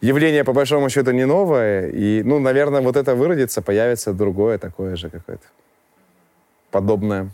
явление, 0.00 0.44
по 0.44 0.52
большому 0.52 0.88
счету, 0.88 1.10
не 1.10 1.26
новое. 1.26 1.88
И, 1.88 2.22
ну, 2.22 2.38
наверное, 2.38 2.80
вот 2.80 2.94
это 2.94 3.16
выродится, 3.16 3.60
появится 3.60 4.12
другое 4.12 4.58
такое 4.58 4.94
же 4.94 5.10
какое-то 5.10 5.46
подобное. 6.70 7.30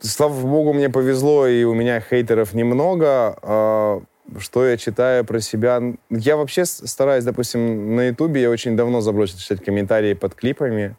Слава 0.00 0.40
богу, 0.46 0.72
мне 0.72 0.88
повезло, 0.88 1.46
и 1.46 1.64
у 1.64 1.74
меня 1.74 2.00
хейтеров 2.00 2.54
немного. 2.54 3.36
А, 3.42 4.02
что 4.38 4.64
я 4.66 4.76
читаю 4.76 5.24
про 5.24 5.40
себя? 5.40 5.82
Я 6.10 6.36
вообще 6.36 6.64
стараюсь, 6.64 7.24
допустим, 7.24 7.96
на 7.96 8.08
Ютубе 8.08 8.42
я 8.42 8.50
очень 8.50 8.76
давно 8.76 9.00
забросил 9.00 9.38
читать 9.38 9.64
комментарии 9.64 10.14
под 10.14 10.34
клипами. 10.34 10.94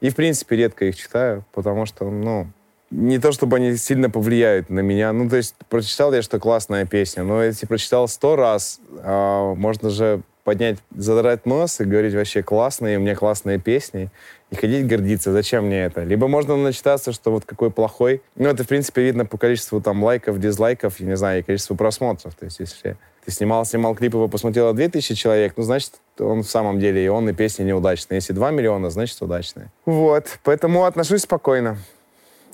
И, 0.00 0.10
в 0.10 0.14
принципе, 0.14 0.56
редко 0.56 0.86
их 0.86 0.96
читаю, 0.96 1.44
потому 1.52 1.84
что, 1.84 2.08
ну, 2.08 2.46
не 2.90 3.18
то 3.18 3.32
чтобы 3.32 3.56
они 3.56 3.76
сильно 3.76 4.08
повлияют 4.08 4.70
на 4.70 4.80
меня. 4.80 5.12
Ну, 5.12 5.28
то 5.28 5.36
есть, 5.36 5.54
прочитал 5.68 6.14
я, 6.14 6.22
что 6.22 6.38
классная 6.38 6.86
песня, 6.86 7.24
но 7.24 7.42
если 7.42 7.66
прочитал 7.66 8.08
сто 8.08 8.36
раз, 8.36 8.80
а, 9.02 9.54
можно 9.54 9.90
же 9.90 10.22
поднять, 10.48 10.78
задрать 10.96 11.44
нос 11.44 11.78
и 11.78 11.84
говорить 11.84 12.14
вообще 12.14 12.42
классные, 12.42 12.96
у 12.96 13.02
меня 13.02 13.14
классные 13.14 13.58
песни, 13.58 14.08
и 14.48 14.56
ходить 14.56 14.86
гордиться. 14.86 15.30
Зачем 15.30 15.66
мне 15.66 15.84
это? 15.84 16.04
Либо 16.04 16.26
можно 16.26 16.56
начитаться, 16.56 17.12
что 17.12 17.30
вот 17.32 17.44
какой 17.44 17.70
плохой. 17.70 18.22
Ну, 18.34 18.48
это, 18.48 18.64
в 18.64 18.66
принципе, 18.66 19.02
видно 19.02 19.26
по 19.26 19.36
количеству 19.36 19.82
там 19.82 20.02
лайков, 20.02 20.40
дизлайков, 20.40 21.00
я 21.00 21.06
не 21.06 21.16
знаю, 21.18 21.40
и 21.40 21.42
количеству 21.42 21.76
просмотров. 21.76 22.34
То 22.34 22.46
есть, 22.46 22.60
если 22.60 22.96
ты 23.26 23.30
снимал, 23.30 23.66
снимал 23.66 23.94
клип, 23.94 24.14
его 24.14 24.26
посмотрело 24.26 24.72
2000 24.72 25.14
человек, 25.14 25.52
ну, 25.58 25.64
значит, 25.64 25.92
он 26.18 26.42
в 26.42 26.48
самом 26.48 26.80
деле, 26.80 27.04
и 27.04 27.08
он, 27.08 27.28
и 27.28 27.34
песни 27.34 27.64
неудачные. 27.64 28.16
Если 28.16 28.32
2 28.32 28.50
миллиона, 28.50 28.88
значит, 28.88 29.20
удачные. 29.20 29.70
Вот, 29.84 30.38
поэтому 30.44 30.86
отношусь 30.86 31.24
спокойно. 31.24 31.76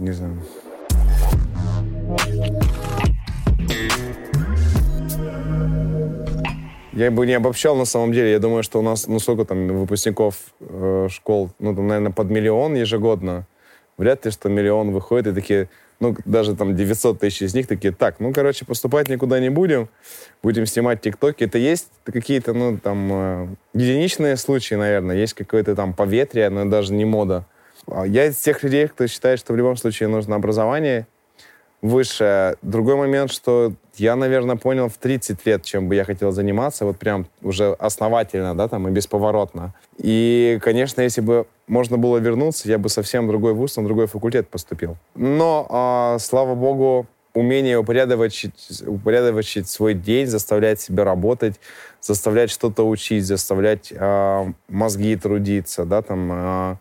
Не 0.00 0.11
знаю. 0.11 0.42
Я 6.96 7.11
бы 7.11 7.26
не 7.26 7.33
обобщал 7.33 7.74
на 7.76 7.87
самом 7.87 8.12
деле. 8.12 8.30
Я 8.30 8.38
думаю, 8.38 8.62
что 8.62 8.78
у 8.78 8.83
нас, 8.83 9.09
ну 9.09 9.18
сколько 9.18 9.44
там 9.44 9.66
выпускников 9.66 10.37
э, 10.61 11.09
школ, 11.11 11.50
ну 11.59 11.74
там, 11.74 11.88
наверное, 11.88 12.12
под 12.12 12.30
миллион 12.30 12.74
ежегодно. 12.74 13.46
Вряд 13.96 14.24
ли, 14.24 14.30
что 14.30 14.48
миллион 14.48 14.92
выходит 14.92 15.26
и 15.26 15.33
такие, 15.33 15.68
ну 15.98 16.16
даже 16.24 16.54
там 16.54 16.76
900 16.76 17.18
тысяч 17.18 17.42
из 17.42 17.54
них 17.54 17.66
такие, 17.66 17.92
так, 17.92 18.20
ну 18.20 18.33
короче, 18.33 18.64
поступать 18.64 19.09
никуда 19.09 19.40
не 19.40 19.48
будем, 19.48 19.88
будем 20.40 20.66
снимать 20.66 21.00
тиктоки. 21.00 21.42
Это 21.42 21.59
есть 21.59 21.88
какие-то, 22.04 22.52
ну 22.52 22.78
там, 22.78 23.09
э, 23.12 23.48
единичные 23.74 24.37
случаи, 24.37 24.76
наверное, 24.76 25.16
есть 25.16 25.35
какое-то 25.35 25.74
там 25.74 25.94
поветрие, 25.94 26.48
но 26.48 26.64
даже 26.64 26.92
не 26.92 27.04
мода. 27.04 27.44
А 27.88 28.07
я 28.07 28.26
из 28.26 28.37
тех 28.37 28.62
людей, 28.62 28.87
кто 28.87 29.09
считает, 29.09 29.40
что 29.40 29.52
в 29.52 29.57
любом 29.57 29.76
случае 29.76 30.09
нужно 30.09 30.37
образование, 30.37 31.09
выше. 31.85 32.57
Другой 32.62 32.97
момент, 32.97 33.31
что 33.31 33.75
я, 33.97 34.16
наверное, 34.16 34.57
понял 34.57 34.88
в 34.88 34.97
30 34.97 35.44
лет, 35.44 35.62
чем 35.62 35.87
бы 35.87 35.94
я 35.94 36.05
хотел 36.05 36.33
заниматься, 36.33 36.87
вот 36.87 36.97
прям 36.99 37.27
уже 37.42 37.75
основательно, 37.75 38.57
да, 38.57 38.68
там, 38.68 38.88
и 38.88 38.90
бесповоротно. 38.90 39.75
И, 39.99 40.59
конечно, 40.62 41.03
если 41.03 41.20
бы 41.20 41.47
можно 41.66 41.99
было 41.99 42.16
вернуться, 42.16 42.70
я 42.70 42.79
бы 42.79 42.88
совсем 42.88 43.29
другой 43.29 43.53
вуз, 43.53 43.77
на 43.77 43.85
другой 43.85 44.07
факультет 44.07 44.49
поступил. 44.49 44.97
Но, 45.14 46.14
э, 46.16 46.18
слава 46.20 46.55
богу, 46.55 47.07
умение 47.35 47.77
упорядочить, 47.77 48.83
упорядочить 48.87 49.68
свой 49.68 49.92
день, 49.92 50.27
заставлять 50.27 50.81
себя 50.81 51.05
работать, 51.05 51.61
заставлять 52.01 52.51
что-то 52.51 52.88
учить, 52.88 53.27
заставлять 53.27 53.92
э, 53.94 54.53
мозги 54.68 55.16
трудиться, 55.16 55.85
да, 55.85 56.01
там, 56.01 56.31
э, 56.33 56.77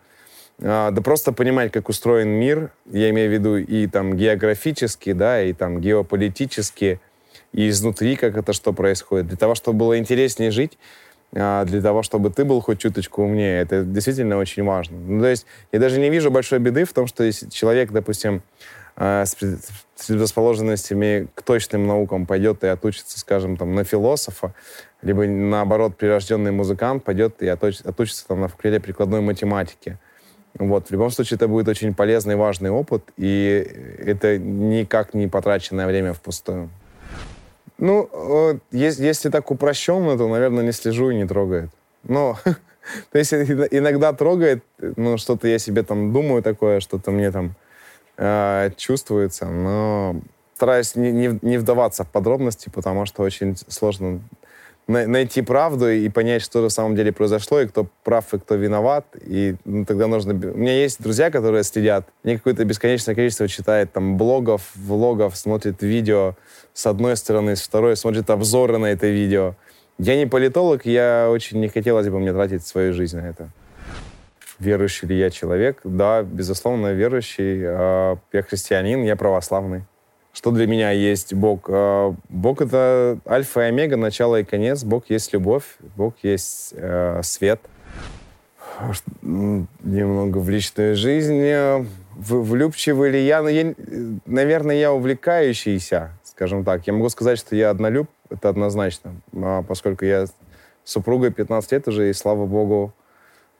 да 0.63 1.01
просто 1.03 1.33
понимать, 1.33 1.73
как 1.73 1.89
устроен 1.89 2.29
мир, 2.29 2.71
я 2.89 3.09
имею 3.09 3.29
в 3.29 3.33
виду 3.33 3.57
и 3.57 3.85
там 3.87 4.15
географически, 4.15 5.11
да, 5.11 5.43
и 5.43 5.51
там 5.51 5.81
геополитически, 5.81 7.01
и 7.51 7.67
изнутри, 7.67 8.15
как 8.15 8.37
это 8.37 8.53
что 8.53 8.71
происходит. 8.71 9.27
Для 9.27 9.35
того, 9.35 9.55
чтобы 9.55 9.79
было 9.79 9.99
интереснее 9.99 10.51
жить, 10.51 10.77
а, 11.35 11.65
для 11.65 11.81
того, 11.81 12.01
чтобы 12.01 12.29
ты 12.29 12.45
был 12.45 12.61
хоть 12.61 12.79
чуточку 12.79 13.23
умнее, 13.23 13.61
это 13.61 13.83
действительно 13.83 14.37
очень 14.37 14.63
важно. 14.63 14.97
Ну, 14.97 15.21
то 15.21 15.27
есть 15.27 15.45
я 15.73 15.79
даже 15.79 15.99
не 15.99 16.09
вижу 16.09 16.31
большой 16.31 16.59
беды 16.59 16.85
в 16.85 16.93
том, 16.93 17.07
что 17.07 17.25
если 17.25 17.49
человек, 17.49 17.91
допустим, 17.91 18.41
а, 18.95 19.25
с 19.25 19.35
предрасположенностями 20.07 21.27
к 21.35 21.41
точным 21.41 21.87
наукам 21.87 22.25
пойдет 22.25 22.63
и 22.63 22.67
отучится, 22.67 23.19
скажем, 23.19 23.57
там, 23.57 23.75
на 23.75 23.83
философа, 23.83 24.53
либо, 25.01 25.25
наоборот, 25.25 25.97
прирожденный 25.97 26.51
музыкант 26.51 27.03
пойдет 27.03 27.41
и 27.41 27.47
отучится 27.47 28.27
там, 28.27 28.39
на 28.39 28.47
факультете 28.47 28.79
прикладной 28.79 29.19
математики. 29.19 29.97
Вот, 30.59 30.87
в 30.87 30.91
любом 30.91 31.09
случае, 31.09 31.35
это 31.35 31.47
будет 31.47 31.67
очень 31.67 31.95
полезный, 31.95 32.35
важный 32.35 32.69
опыт, 32.69 33.03
и 33.17 33.67
это 34.05 34.37
никак 34.37 35.13
не 35.13 35.27
потраченное 35.27 35.87
время 35.87 36.13
впустую. 36.13 36.69
Ну, 37.79 38.09
э, 38.13 38.59
если 38.71 39.29
так 39.29 39.49
упрощенно, 39.49 40.17
то, 40.17 40.27
наверное, 40.27 40.63
не 40.63 40.71
слежу 40.71 41.09
и 41.09 41.15
не 41.15 41.25
трогает. 41.25 41.69
Но, 42.03 42.37
то 43.11 43.17
есть 43.17 43.33
иногда 43.33 44.13
трогает, 44.13 44.63
ну, 44.77 45.17
что-то 45.17 45.47
я 45.47 45.57
себе 45.57 45.83
там 45.83 46.13
думаю 46.13 46.43
такое, 46.43 46.79
что-то 46.81 47.09
мне 47.09 47.31
там 47.31 47.55
э, 48.17 48.69
чувствуется, 48.77 49.45
но 49.45 50.21
стараюсь 50.55 50.95
не, 50.95 51.11
не, 51.11 51.39
не 51.41 51.57
вдаваться 51.57 52.03
в 52.03 52.09
подробности, 52.09 52.69
потому 52.69 53.05
что 53.05 53.23
очень 53.23 53.57
сложно 53.67 54.21
найти 54.87 55.41
правду 55.41 55.89
и 55.89 56.09
понять, 56.09 56.41
что 56.41 56.61
на 56.61 56.69
самом 56.69 56.95
деле 56.95 57.11
произошло, 57.11 57.61
и 57.61 57.67
кто 57.67 57.87
прав, 58.03 58.33
и 58.33 58.39
кто 58.39 58.55
виноват. 58.55 59.05
И 59.25 59.55
ну, 59.65 59.85
тогда 59.85 60.07
нужно... 60.07 60.33
У 60.33 60.57
меня 60.57 60.73
есть 60.73 61.01
друзья, 61.01 61.31
которые 61.31 61.63
следят. 61.63 62.07
Мне 62.23 62.37
какое-то 62.37 62.65
бесконечное 62.65 63.15
количество 63.15 63.47
читает 63.47 63.91
там 63.93 64.17
блогов, 64.17 64.71
влогов, 64.75 65.37
смотрит 65.37 65.81
видео 65.81 66.35
с 66.73 66.85
одной 66.85 67.15
стороны, 67.15 67.55
с 67.55 67.61
второй 67.61 67.95
смотрит 67.95 68.29
обзоры 68.29 68.77
на 68.77 68.87
это 68.87 69.07
видео. 69.07 69.55
Я 69.99 70.17
не 70.17 70.25
политолог, 70.25 70.85
я 70.85 71.29
очень 71.29 71.59
не 71.59 71.67
хотелось 71.67 72.09
бы 72.09 72.19
мне 72.19 72.33
тратить 72.33 72.65
свою 72.65 72.93
жизнь 72.93 73.17
на 73.17 73.27
это. 73.27 73.49
Верующий 74.59 75.07
ли 75.07 75.17
я 75.17 75.29
человек? 75.29 75.81
Да, 75.83 76.23
безусловно, 76.23 76.93
верующий. 76.93 77.63
А, 77.65 78.17
я 78.31 78.41
христианин, 78.41 79.03
я 79.03 79.15
православный. 79.15 79.83
Что 80.33 80.49
для 80.49 80.65
меня 80.65 80.89
есть 80.89 81.33
Бог? 81.35 81.69
А, 81.69 82.15
Бог— 82.27 82.61
это 82.61 83.19
альфа 83.27 83.61
и 83.61 83.63
омега, 83.65 83.97
начало 83.97 84.39
и 84.39 84.43
конец. 84.43 84.83
Бог 84.83 85.05
есть 85.09 85.31
любовь, 85.31 85.63
Бог 85.95 86.15
есть 86.23 86.73
э, 86.75 87.21
свет. 87.21 87.61
Немного 89.21 90.39
в 90.39 90.49
личной 90.49 90.95
жизни. 90.95 91.85
В, 92.15 92.41
влюбчивый 92.41 93.11
ли 93.11 93.23
я? 93.23 93.43
Ну, 93.43 93.47
я? 93.47 93.75
Наверное, 94.25 94.75
я 94.75 94.91
увлекающийся, 94.91 96.11
скажем 96.23 96.63
так. 96.63 96.87
Я 96.87 96.93
могу 96.93 97.09
сказать, 97.09 97.37
что 97.37 97.55
я 97.55 97.69
однолюб, 97.69 98.09
это 98.31 98.49
однозначно, 98.49 99.13
а, 99.35 99.61
поскольку 99.61 100.03
я 100.05 100.25
супругой 100.83 101.31
15 101.31 101.71
лет 101.71 101.87
уже, 101.87 102.09
и 102.09 102.13
слава 102.13 102.47
Богу, 102.47 102.91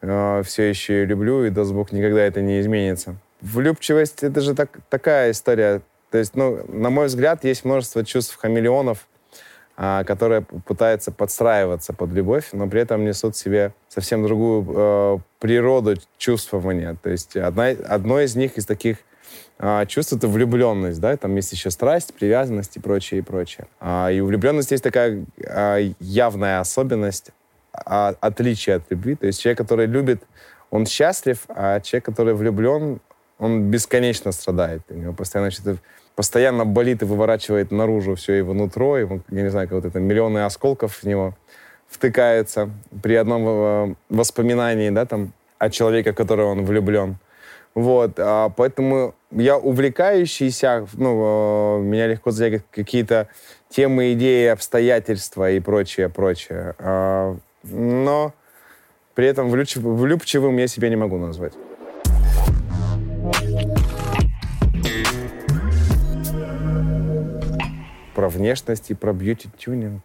э, 0.02 0.42
все 0.44 0.64
еще 0.64 1.06
люблю, 1.06 1.46
и 1.46 1.52
даст 1.52 1.72
Бог 1.72 1.92
никогда 1.92 2.22
это 2.22 2.42
не 2.42 2.60
изменится. 2.60 3.16
Влюбчивость— 3.42 4.24
это 4.24 4.42
же 4.42 4.56
так, 4.56 4.80
такая 4.90 5.32
история 5.32 5.82
то 6.14 6.20
есть, 6.20 6.36
ну, 6.36 6.64
на 6.68 6.92
мой 6.92 7.08
взгляд, 7.08 7.44
есть 7.44 7.66
множество 7.66 8.06
чувств 8.06 8.38
хамелеонов, 8.40 9.08
а, 9.76 10.04
которые 10.04 10.42
пытаются 10.44 11.12
подстраиваться 11.12 11.92
под 11.92 12.12
любовь, 12.12 12.50
но 12.52 12.70
при 12.70 12.82
этом 12.82 13.04
несут 13.04 13.36
в 13.36 13.40
себе 13.40 13.74
совсем 13.90 14.22
другую 14.22 14.64
э, 14.70 15.18
природу 15.40 15.96
чувствования. 16.20 16.96
То 17.02 17.10
есть 17.10 17.36
одна, 17.36 17.70
одно 17.70 18.20
из 18.20 18.36
них 18.36 18.60
из 18.60 18.68
таких 18.68 18.98
э, 19.58 19.88
чувств— 19.88 20.14
это 20.16 20.28
влюбленность, 20.28 21.02
да, 21.02 21.18
там 21.18 21.36
есть 21.36 21.52
еще 21.52 21.72
страсть, 21.72 22.14
привязанность 22.14 22.78
и 22.78 22.80
прочее, 22.80 23.22
и 23.22 23.24
прочее. 23.24 23.66
А, 23.80 24.12
и 24.12 24.20
у 24.20 24.28
влюбленности 24.28 24.74
есть 24.74 24.84
такая 24.84 25.26
э, 25.38 25.94
явная 26.00 26.60
особенность, 26.60 27.32
а, 27.74 28.14
отличие 28.22 28.76
от 28.76 28.84
любви. 28.92 29.16
То 29.16 29.26
есть 29.26 29.42
человек, 29.42 29.58
который 29.58 29.88
любит, 29.88 30.22
он 30.70 30.86
счастлив, 30.86 31.40
а 31.48 31.80
человек, 31.80 32.06
который 32.06 32.36
влюблен, 32.36 33.00
он 33.40 33.70
бесконечно 33.70 34.32
страдает. 34.32 34.84
У 34.90 34.94
него 34.94 35.14
постоянно 35.14 35.52
что-то 35.52 35.78
постоянно 36.16 36.66
болит 36.66 37.02
и 37.02 37.06
выворачивает 37.06 37.72
наружу 37.72 38.16
все 38.16 38.34
его 38.34 38.54
нутро, 38.54 38.98
его, 38.98 39.22
я 39.30 39.42
не 39.42 39.50
знаю, 39.50 39.68
как 39.68 39.76
вот 39.76 39.86
это, 39.86 40.00
миллионы 40.00 40.40
осколков 40.40 40.98
в 40.98 41.04
него 41.04 41.36
втыкается 41.88 42.70
при 43.02 43.16
одном 43.16 43.44
э, 43.46 43.96
воспоминании, 44.10 44.90
да, 44.90 45.06
там, 45.06 45.34
о 45.60 45.70
человеке, 45.70 46.12
в 46.12 46.16
которого 46.16 46.52
он 46.52 46.66
влюблен. 46.66 47.18
Вот, 47.76 48.14
а, 48.18 48.50
поэтому 48.50 49.16
я 49.32 49.58
увлекающийся, 49.58 50.88
ну, 50.94 51.80
э, 51.80 51.82
меня 51.82 52.08
легко 52.08 52.32
задеть 52.32 52.64
какие-то 52.70 53.28
темы, 53.70 54.14
идеи, 54.14 54.48
обстоятельства 54.48 55.52
и 55.52 55.60
прочее, 55.60 56.10
прочее. 56.10 56.76
А, 56.78 57.36
но 57.64 58.34
при 59.16 59.26
этом 59.28 59.50
влюбчив, 59.50 59.82
влюбчивым 59.82 60.58
я 60.58 60.68
себя 60.68 60.90
не 60.90 60.96
могу 60.96 61.18
назвать. 61.18 61.54
Внешность 68.34 68.92
и 68.92 68.94
про 68.94 69.14
бьюти-тюнинг. 69.14 70.02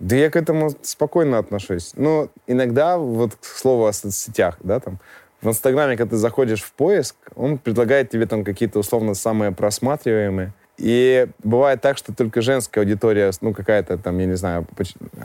Да 0.00 0.16
я 0.16 0.30
к 0.30 0.36
этому 0.36 0.70
спокойно 0.82 1.38
отношусь. 1.38 1.92
Но 1.94 2.28
иногда, 2.46 2.96
вот 2.96 3.34
к 3.34 3.44
слову 3.44 3.86
о 3.86 3.92
соцсетях, 3.92 4.56
да, 4.60 4.80
там, 4.80 4.98
в 5.42 5.48
Инстаграме, 5.48 5.96
когда 5.96 6.10
ты 6.10 6.16
заходишь 6.16 6.62
в 6.62 6.72
поиск, 6.72 7.16
он 7.34 7.58
предлагает 7.58 8.10
тебе 8.10 8.26
там 8.26 8.44
какие-то 8.44 8.78
условно 8.78 9.14
самые 9.14 9.52
просматриваемые. 9.52 10.52
И 10.78 11.26
бывает 11.44 11.82
так, 11.82 11.98
что 11.98 12.14
только 12.14 12.40
женская 12.40 12.80
аудитория, 12.80 13.30
ну, 13.42 13.52
какая-то 13.52 13.98
там, 13.98 14.18
я 14.18 14.26
не 14.26 14.36
знаю, 14.36 14.66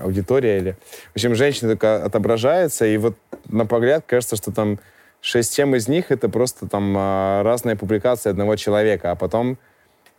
аудитория 0.02 0.58
или... 0.58 0.78
В 1.14 1.16
общем, 1.16 1.36
женщина 1.36 1.72
только 1.72 2.04
отображается, 2.04 2.86
и 2.86 2.98
вот 2.98 3.16
на 3.48 3.66
погляд 3.66 4.04
кажется, 4.06 4.36
что 4.36 4.52
там 4.52 4.80
6-7 5.24 5.78
из 5.78 5.88
них— 5.88 6.06
это 6.12 6.28
просто 6.28 6.68
там 6.68 6.94
а, 6.98 7.44
разные 7.44 7.78
публикации 7.78 8.30
одного 8.30 8.58
человека, 8.58 9.12
а 9.12 9.16
потом 9.16 9.58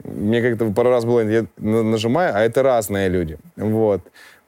мне 0.04 0.42
как-то 0.42 0.70
пару 0.72 0.90
раз 0.90 1.04
было, 1.04 1.20
я 1.20 1.46
нажимаю, 1.56 2.34
а 2.34 2.40
это 2.40 2.62
разные 2.62 3.08
люди. 3.08 3.38
Вот. 3.56 4.02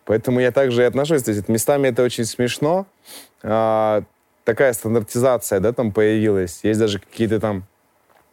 Поэтому 0.04 0.40
я 0.40 0.52
также 0.52 0.82
и 0.82 0.84
отношусь. 0.84 1.22
То 1.22 1.32
есть 1.32 1.48
местами 1.48 1.88
это 1.88 2.02
очень 2.02 2.24
смешно. 2.24 2.86
А, 3.42 4.02
такая 4.44 4.72
стандартизация, 4.72 5.60
да, 5.60 5.72
там 5.72 5.92
появилась. 5.92 6.60
Есть 6.62 6.80
даже 6.80 6.98
какие-то 6.98 7.40
там 7.40 7.64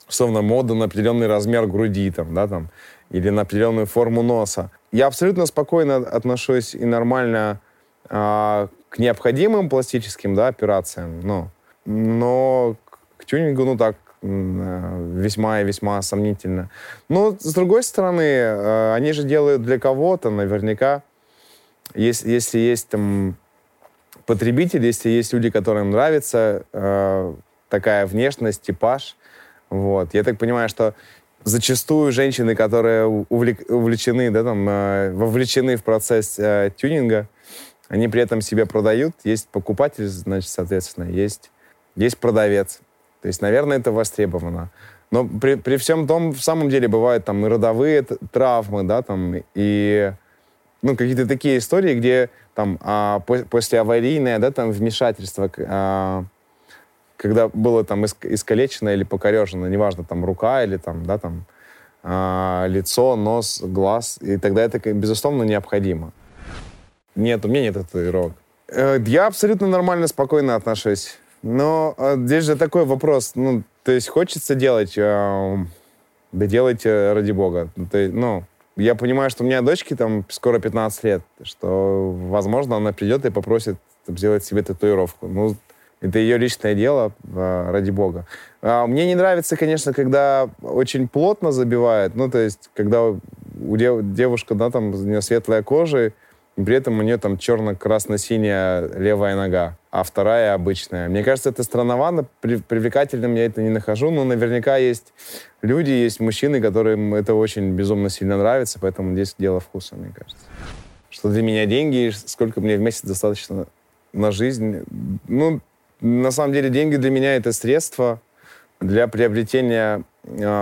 условно, 0.08 0.42
мода 0.42 0.74
на 0.74 0.86
определенный 0.86 1.28
размер 1.28 1.68
груди, 1.68 2.12
там, 2.12 2.34
да, 2.34 2.48
там, 2.48 2.70
или 3.10 3.30
на 3.30 3.42
определенную 3.42 3.86
форму 3.86 4.22
носа. 4.22 4.72
Я 4.92 5.08
абсолютно 5.08 5.46
спокойно 5.46 5.98
отношусь 5.98 6.76
и 6.76 6.86
нормально 6.86 7.60
а, 8.10 8.70
к 8.90 9.00
необходимым 9.00 9.70
пластическим, 9.70 10.36
да, 10.36 10.48
операциям, 10.48 11.22
но, 11.22 11.50
но 11.86 12.76
к 13.18 13.26
тюнингу, 13.26 13.66
ну, 13.66 13.78
так, 13.78 13.96
весьма 14.26 15.62
и 15.62 15.64
весьма 15.64 16.02
сомнительно. 16.02 16.70
Но, 17.10 17.36
с 17.40 17.54
другой 17.54 17.84
стороны, 17.84 18.22
э, 18.22 18.94
они 18.96 19.12
же 19.14 19.24
делают 19.24 19.62
для 19.62 19.80
кого-то, 19.80 20.30
наверняка, 20.30 21.04
если, 21.94 22.32
если 22.32 22.60
есть 22.60 22.90
там 22.90 23.36
потребитель, 24.26 24.86
если 24.86 25.10
есть 25.10 25.34
люди, 25.34 25.50
которым 25.50 25.92
нравится 25.92 26.66
э, 26.74 27.34
такая 27.70 28.06
внешность, 28.06 28.62
типаж, 28.62 29.16
вот. 29.70 30.14
Я 30.14 30.24
так 30.24 30.38
понимаю, 30.38 30.70
что 30.70 30.94
зачастую 31.44 32.12
женщины, 32.12 32.56
которые 32.56 33.06
увлек, 33.06 33.70
увлечены, 33.70 34.32
да, 34.32 34.44
там, 34.44 34.68
э, 34.68 35.12
вовлечены 35.14 35.76
в 35.76 35.84
процесс 35.84 36.40
э, 36.40 36.72
тюнинга, 36.76 37.28
они 37.88 38.08
при 38.08 38.22
этом 38.22 38.42
себя 38.42 38.66
продают. 38.66 39.14
Есть 39.24 39.48
покупатель, 39.50 40.08
значит, 40.08 40.50
соответственно, 40.50 41.10
есть, 41.10 41.52
есть 41.96 42.18
продавец. 42.18 42.80
То 43.26 43.30
есть, 43.30 43.42
наверное, 43.42 43.80
это 43.80 43.92
востребовано. 43.92 44.70
Но 45.10 45.26
при, 45.26 45.56
при 45.56 45.78
всем 45.78 46.06
том, 46.06 46.32
в 46.32 46.42
самом 46.42 46.70
деле, 46.70 46.88
бывают 46.88 47.26
там 47.26 47.44
и 47.44 47.50
родовые 47.50 48.04
травмы, 48.04 48.84
да, 48.84 49.02
там, 49.02 49.38
и 49.56 50.14
ну, 50.84 50.96
какие-то 50.96 51.28
такие 51.28 51.58
истории, 51.58 51.96
где 51.96 52.30
там 52.54 52.78
а, 52.84 53.22
по, 53.22 53.40
после 53.40 53.80
аварийное, 53.80 54.38
да, 54.38 54.52
там, 54.52 54.70
вмешательство, 54.70 55.50
а, 55.58 56.26
когда 57.18 57.48
было 57.48 57.84
там 57.84 58.06
искалечено 58.06 58.90
или 58.90 59.04
покорежено, 59.04 59.68
неважно, 59.68 60.04
там, 60.04 60.24
рука 60.24 60.64
или 60.64 60.78
там, 60.78 61.04
да, 61.08 61.18
там, 61.18 61.46
а, 62.04 62.68
лицо, 62.68 63.16
нос, 63.16 63.60
глаз, 63.64 64.20
и 64.22 64.38
тогда 64.38 64.62
это, 64.62 64.78
безусловно, 64.94 65.42
необходимо. 65.42 66.12
Нет, 67.16 67.44
у 67.44 67.48
меня 67.48 67.64
нет 67.64 67.74
татуировок. 67.74 68.34
Э, 68.68 69.00
я 69.04 69.26
абсолютно 69.26 69.66
нормально, 69.66 70.06
спокойно 70.06 70.54
отношусь. 70.54 71.18
Но 71.46 71.94
а, 72.00 72.16
здесь 72.16 72.44
же 72.44 72.56
такой 72.56 72.86
вопрос, 72.86 73.34
ну, 73.36 73.62
то 73.84 73.92
есть 73.92 74.10
хочется 74.10 74.56
делать, 74.56 74.98
э, 74.98 75.58
да 76.32 76.46
делайте 76.48 77.14
ради 77.14 77.32
бога. 77.34 77.70
То 77.92 78.00
есть, 78.00 78.16
ну, 78.16 78.46
я 78.76 78.96
понимаю, 78.96 79.30
что 79.30 79.44
у 79.44 79.46
меня 79.46 79.62
дочке 79.62 79.96
там 79.96 80.26
скоро 80.30 80.58
15 80.58 81.04
лет, 81.04 81.22
что, 81.44 82.12
возможно, 82.12 82.78
она 82.78 82.94
придет 82.94 83.26
и 83.26 83.30
попросит 83.30 83.76
сделать 84.08 84.44
себе 84.44 84.64
татуировку. 84.64 85.28
Ну, 85.28 85.56
это 86.02 86.18
ее 86.18 86.40
личное 86.40 86.74
дело, 86.74 87.12
а, 87.36 87.72
ради 87.72 87.92
бога. 87.92 88.26
А, 88.64 88.88
мне 88.88 89.06
не 89.06 89.14
нравится, 89.14 89.56
конечно, 89.56 89.94
когда 89.94 90.50
очень 90.64 91.08
плотно 91.08 91.52
забивают, 91.52 92.16
ну, 92.16 92.28
то 92.28 92.40
есть, 92.40 92.72
когда 92.74 93.04
у 93.04 93.78
дев, 93.78 94.00
девушка, 94.02 94.56
да, 94.56 94.72
там, 94.72 94.96
у 94.96 94.98
нее 94.98 95.22
светлая 95.22 95.62
кожа, 95.62 96.12
при 96.56 96.76
этом 96.76 97.00
у 97.00 97.02
нее 97.02 97.18
там 97.18 97.38
черно-красно-синяя 97.38 98.88
левая 98.98 99.36
нога, 99.36 99.78
а 99.92 100.04
вторая 100.04 100.54
обычная. 100.54 101.10
Мне 101.10 101.24
кажется, 101.24 101.50
это 101.50 101.64
странновато, 101.64 102.26
при, 102.40 102.58
привлекательным 102.58 103.36
я 103.36 103.46
это 103.46 103.62
не 103.62 103.70
нахожу, 103.70 104.10
но 104.10 104.24
наверняка 104.24 104.78
есть 104.78 105.14
люди, 105.62 105.92
есть 105.92 106.20
мужчины, 106.20 106.62
которым 106.62 107.14
это 107.14 107.34
очень 107.34 107.72
безумно 107.72 108.10
сильно 108.10 108.38
нравится, 108.38 108.80
поэтому 108.80 109.14
здесь 109.14 109.36
дело 109.38 109.60
вкуса, 109.60 109.96
мне 109.96 110.14
кажется. 110.16 110.46
Что 111.10 111.30
для 111.30 111.42
меня 111.42 111.66
деньги, 111.66 112.12
сколько 112.14 112.62
мне 112.62 112.78
в 112.78 112.82
месяц 112.82 113.02
достаточно 113.02 113.68
на 114.14 114.32
жизнь. 114.32 114.84
Ну, 115.28 115.60
на 116.00 116.32
самом 116.32 116.54
деле 116.54 116.70
деньги 116.70 116.96
для 116.96 117.10
меня 117.10 117.36
это 117.36 117.52
средство 117.52 118.22
для 118.80 119.08
приобретения 119.08 120.04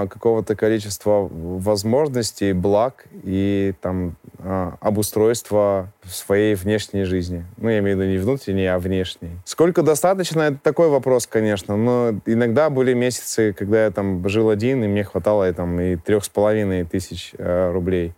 какого-то 0.10 0.56
количества 0.56 1.28
возможностей, 1.32 2.54
благ 2.54 3.06
и 3.24 3.74
там 3.82 4.16
э, 4.40 4.72
обустройства 4.82 5.92
своей 6.06 6.56
внешней 6.56 7.06
жизни. 7.06 7.46
Ну, 7.58 7.70
я 7.70 7.80
имею 7.80 7.98
в 7.98 8.02
виду 8.02 8.12
не 8.12 8.18
внутренней, 8.18 8.68
а 8.68 8.78
внешней. 8.78 9.32
Сколько 9.46 9.82
достаточно, 9.82 10.42
это 10.42 10.58
такой 10.62 10.90
вопрос, 10.90 11.28
конечно. 11.28 11.78
Но 11.78 12.14
иногда 12.26 12.70
были 12.70 12.94
месяцы, 12.94 13.54
когда 13.58 13.86
я 13.86 13.92
там 13.92 14.28
жил 14.28 14.50
один, 14.50 14.84
и 14.84 14.88
мне 14.88 15.04
хватало 15.04 15.52
там, 15.54 15.80
и 15.80 15.96
трех 15.96 16.26
с 16.26 16.30
половиной 16.30 16.84
тысяч 16.84 17.34
э, 17.38 17.72
рублей. 17.72 18.14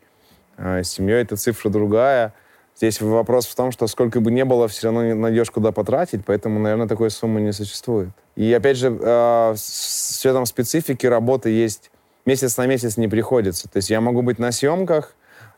А 0.58 0.82
с 0.84 0.90
семьей 0.90 1.22
эта 1.22 1.36
цифра 1.36 1.70
другая. 1.70 2.34
Здесь 2.78 3.00
вопрос 3.00 3.46
в 3.48 3.56
том, 3.56 3.72
что 3.72 3.88
сколько 3.88 4.20
бы 4.20 4.32
ни 4.32 4.44
было, 4.44 4.68
все 4.68 4.88
равно 4.88 5.06
не 5.06 5.14
найдешь, 5.14 5.50
куда 5.50 5.72
потратить, 5.72 6.26
поэтому, 6.26 6.60
наверное, 6.60 6.88
такой 6.88 7.10
суммы 7.10 7.40
не 7.40 7.54
существует. 7.54 8.10
И, 8.36 8.52
опять 8.52 8.76
же, 8.76 8.98
э, 9.00 9.54
с 9.56 10.20
учетом 10.20 10.46
специфики 10.46 11.06
работы 11.06 11.50
есть 11.52 11.90
месяц 12.26 12.58
на 12.58 12.66
месяц 12.66 12.98
не 12.98 13.08
приходится. 13.08 13.70
То 13.70 13.78
есть 13.78 13.90
я 13.90 14.02
могу 14.02 14.24
быть 14.24 14.40
на 14.40 14.52
съемках, 14.52 15.16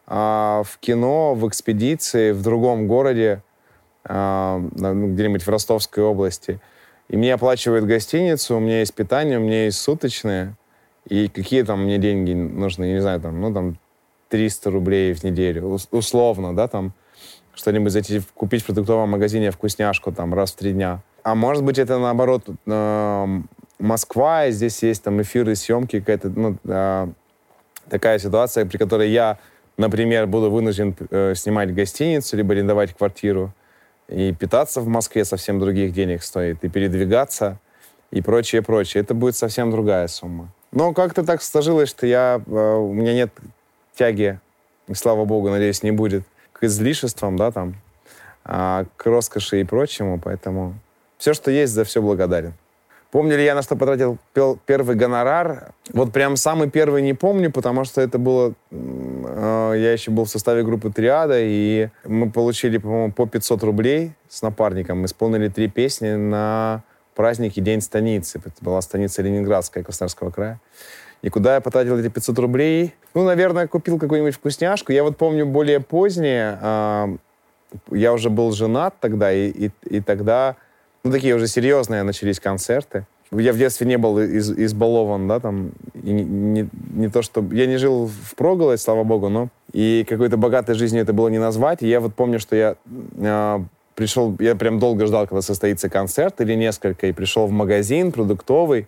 э, 0.08 0.14
в 0.14 0.78
кино, 0.80 1.34
в 1.34 1.48
экспедиции, 1.48 2.34
в 2.34 2.44
другом 2.44 2.88
городе, 2.88 3.42
э, 4.08 4.70
ну, 4.76 5.08
где-нибудь 5.14 5.42
в 5.42 5.50
Ростовской 5.50 6.04
области. 6.04 6.60
И 7.10 7.18
мне 7.18 7.34
оплачивают 7.34 7.86
гостиницу, 7.86 8.58
у 8.58 8.60
меня 8.60 8.82
есть 8.82 8.94
питание, 8.94 9.40
у 9.40 9.42
меня 9.42 9.66
есть 9.66 9.80
суточные. 9.80 10.56
И 11.10 11.30
какие 11.30 11.64
там 11.64 11.86
мне 11.86 11.98
деньги 11.98 12.34
нужны, 12.34 12.86
я 12.86 12.94
не 12.94 13.02
знаю, 13.02 13.22
там, 13.22 13.42
ну, 13.42 13.52
там, 13.52 13.78
300 14.30 14.70
рублей 14.70 15.14
в 15.14 15.24
неделю, 15.24 15.80
условно, 15.92 16.56
да, 16.56 16.68
там, 16.68 16.94
что-нибудь 17.58 17.92
зайти 17.92 18.22
купить 18.34 18.64
в 18.64 18.66
продуктовом 18.68 19.10
магазине 19.10 19.52
вкусняшку 19.52 20.12
там 20.12 20.34
раз 20.34 20.52
в 20.52 20.56
три 20.56 20.74
дня. 20.74 21.02
А 21.24 21.36
может 21.36 21.64
быть, 21.64 21.78
это 21.78 21.98
наоборот 21.98 22.44
э, 22.66 23.28
Москва, 23.80 24.46
и 24.46 24.52
здесь 24.52 24.82
есть 24.84 25.04
там 25.04 25.22
эфиры, 25.22 25.56
съемки, 25.56 26.00
какая-то, 26.00 26.30
ну, 26.30 26.58
э, 26.64 27.08
такая 27.90 28.20
ситуация, 28.20 28.66
при 28.66 28.78
которой 28.78 29.10
я, 29.10 29.38
например, 29.78 30.28
буду 30.28 30.50
вынужден 30.50 30.96
э, 31.10 31.34
снимать 31.36 31.74
гостиницу, 31.74 32.38
либо 32.38 32.54
арендовать 32.54 32.94
квартиру, 32.94 33.52
и 34.08 34.34
питаться 34.34 34.80
в 34.82 34.88
Москве 34.88 35.26
совсем 35.26 35.60
других 35.60 35.92
денег 35.92 36.24
стоит, 36.24 36.64
и 36.64 36.70
передвигаться, 36.70 37.60
и 38.12 38.22
прочее, 38.22 38.62
прочее. 38.62 39.04
Это 39.04 39.14
будет 39.14 39.36
совсем 39.36 39.70
другая 39.70 40.08
сумма. 40.08 40.50
Но 40.72 40.94
как-то 40.94 41.24
так 41.24 41.42
сложилось, 41.42 41.90
что 41.90 42.08
я, 42.08 42.42
э, 42.46 42.76
у 42.76 42.94
меня 42.94 43.14
нет 43.14 43.32
тяги, 43.96 44.40
и, 44.88 44.94
слава 44.94 45.26
богу, 45.26 45.50
надеюсь, 45.50 45.84
не 45.84 45.92
будет, 45.92 46.24
к 46.60 46.64
излишествам, 46.64 47.38
да, 47.38 47.52
там, 47.52 47.76
а, 48.44 48.86
к 48.96 49.06
роскоши 49.06 49.62
и 49.62 49.64
прочему, 49.64 50.20
поэтому 50.24 50.76
все, 51.18 51.34
что 51.34 51.52
есть, 51.52 51.74
за 51.74 51.84
все 51.84 52.02
благодарен. 52.02 52.54
Помню 53.12 53.38
ли 53.38 53.46
я, 53.46 53.56
на 53.56 53.62
что 53.62 53.76
потратил 53.76 54.18
первый 54.66 54.96
гонорар? 54.96 55.72
Вот 55.94 56.12
прям 56.12 56.36
самый 56.36 56.70
первый 56.70 57.02
не 57.02 57.14
помню, 57.14 57.52
потому 57.52 57.86
что 57.86 58.02
это 58.02 58.18
было... 58.18 58.54
Э, 58.70 59.74
я 59.76 59.94
еще 59.94 60.12
был 60.12 60.26
в 60.26 60.30
составе 60.30 60.64
группы 60.64 60.92
«Триада», 60.92 61.40
и 61.40 61.88
мы 62.04 62.30
получили, 62.30 62.78
по-моему, 62.78 63.14
по 63.14 63.26
500 63.26 63.64
рублей 63.64 64.12
с 64.28 64.42
напарником. 64.42 65.00
Мы 65.00 65.06
исполнили 65.06 65.48
три 65.48 65.70
песни 65.70 66.12
на 66.12 66.84
празднике 67.16 67.62
День 67.62 67.82
станицы. 67.82 68.40
Это 68.40 68.52
была 68.62 68.82
станица 68.82 69.22
Ленинградская, 69.22 69.84
Краснодарского 69.84 70.30
края. 70.30 70.60
И 71.22 71.30
куда 71.30 71.56
я 71.56 71.62
потратил 71.62 71.98
эти 71.98 72.10
500 72.10 72.40
рублей? 72.40 72.94
Ну, 73.14 73.24
наверное, 73.24 73.68
купил 73.68 73.98
какую-нибудь 73.98 74.36
вкусняшку. 74.36 74.92
Я 74.92 75.04
вот 75.04 75.18
помню 75.18 75.46
более 75.46 75.80
позднее, 75.80 76.60
э, 76.62 77.18
я 77.92 78.14
уже 78.14 78.30
был 78.30 78.52
женат 78.52 78.96
тогда, 79.00 79.32
и, 79.32 79.50
и, 79.50 79.72
и 79.90 80.02
тогда, 80.02 80.56
ну, 81.04 81.12
такие 81.12 81.36
уже 81.36 81.48
серьезные 81.48 82.04
начались 82.04 82.40
концерты. 82.40 83.06
Я 83.32 83.52
в 83.52 83.58
детстве 83.58 83.86
не 83.86 83.98
был 83.98 84.20
из, 84.20 84.52
избалован, 84.52 85.28
да, 85.28 85.40
там, 85.40 85.72
и 85.96 86.12
не, 86.12 86.24
не, 86.24 86.70
не 86.94 87.10
то, 87.10 87.22
что... 87.22 87.44
Я 87.52 87.66
не 87.66 87.78
жил 87.78 88.08
в 88.08 88.36
проголодь, 88.36 88.80
слава 88.80 89.04
богу, 89.04 89.28
но 89.28 89.50
и 89.74 90.06
какой-то 90.08 90.38
богатой 90.38 90.76
жизнью 90.76 91.04
это 91.04 91.12
было 91.12 91.28
не 91.28 91.40
назвать. 91.40 91.84
И 91.84 91.88
я 91.88 92.00
вот 92.00 92.16
помню, 92.16 92.40
что 92.40 92.56
я 92.56 92.76
э, 93.18 93.60
пришел, 93.96 94.34
я 94.40 94.56
прям 94.56 94.80
долго 94.80 95.06
ждал, 95.08 95.28
когда 95.28 95.42
состоится 95.42 95.90
концерт 95.90 96.40
или 96.40 96.54
несколько, 96.54 97.08
и 97.08 97.12
пришел 97.12 97.48
в 97.48 97.52
магазин 97.52 98.14
продуктовый, 98.14 98.88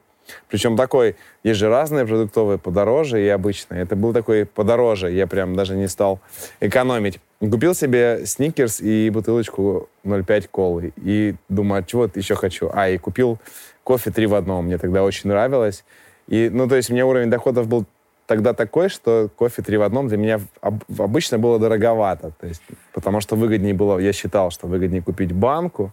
причем 0.50 0.76
такой, 0.78 1.16
есть 1.44 1.60
же 1.60 1.70
разные 1.70 2.06
продуктовые, 2.06 2.58
подороже 2.58 3.24
и 3.24 3.28
обычные. 3.28 3.84
Это 3.84 3.96
был 3.96 4.14
такой 4.14 4.46
подороже, 4.46 5.12
я 5.12 5.28
прям 5.28 5.56
даже 5.56 5.76
не 5.76 5.88
стал 5.88 6.20
экономить. 6.60 7.20
Купил 7.40 7.74
себе 7.74 8.26
сникерс 8.26 8.82
и 8.82 9.10
бутылочку 9.10 9.90
0,5 10.06 10.48
колы. 10.52 10.94
И 10.98 11.36
думаю, 11.48 11.82
а 11.82 11.84
чего 11.84 12.10
еще 12.14 12.36
хочу? 12.36 12.70
А, 12.74 12.90
и 12.90 12.98
купил 12.98 13.40
кофе 13.84 14.12
три 14.12 14.28
в 14.28 14.36
одном. 14.36 14.66
Мне 14.66 14.78
тогда 14.78 15.04
очень 15.04 15.30
нравилось. 15.30 15.84
И, 16.28 16.50
ну, 16.52 16.68
то 16.68 16.76
есть 16.76 16.90
у 16.90 16.94
меня 16.94 17.06
уровень 17.06 17.30
доходов 17.30 17.68
был 17.68 17.86
тогда 18.28 18.54
такой, 18.54 18.90
что 18.90 19.30
кофе 19.36 19.64
три 19.64 19.78
в 19.78 19.82
одном 19.82 20.08
для 20.08 20.18
меня 20.18 20.40
обычно 20.62 21.40
было 21.40 21.58
дороговато. 21.58 22.32
То 22.40 22.46
есть, 22.46 22.62
потому 22.94 23.22
что 23.22 23.36
выгоднее 23.36 23.74
было, 23.74 23.98
я 23.98 24.14
считал, 24.14 24.52
что 24.52 24.68
выгоднее 24.68 25.02
купить 25.02 25.32
банку, 25.32 25.92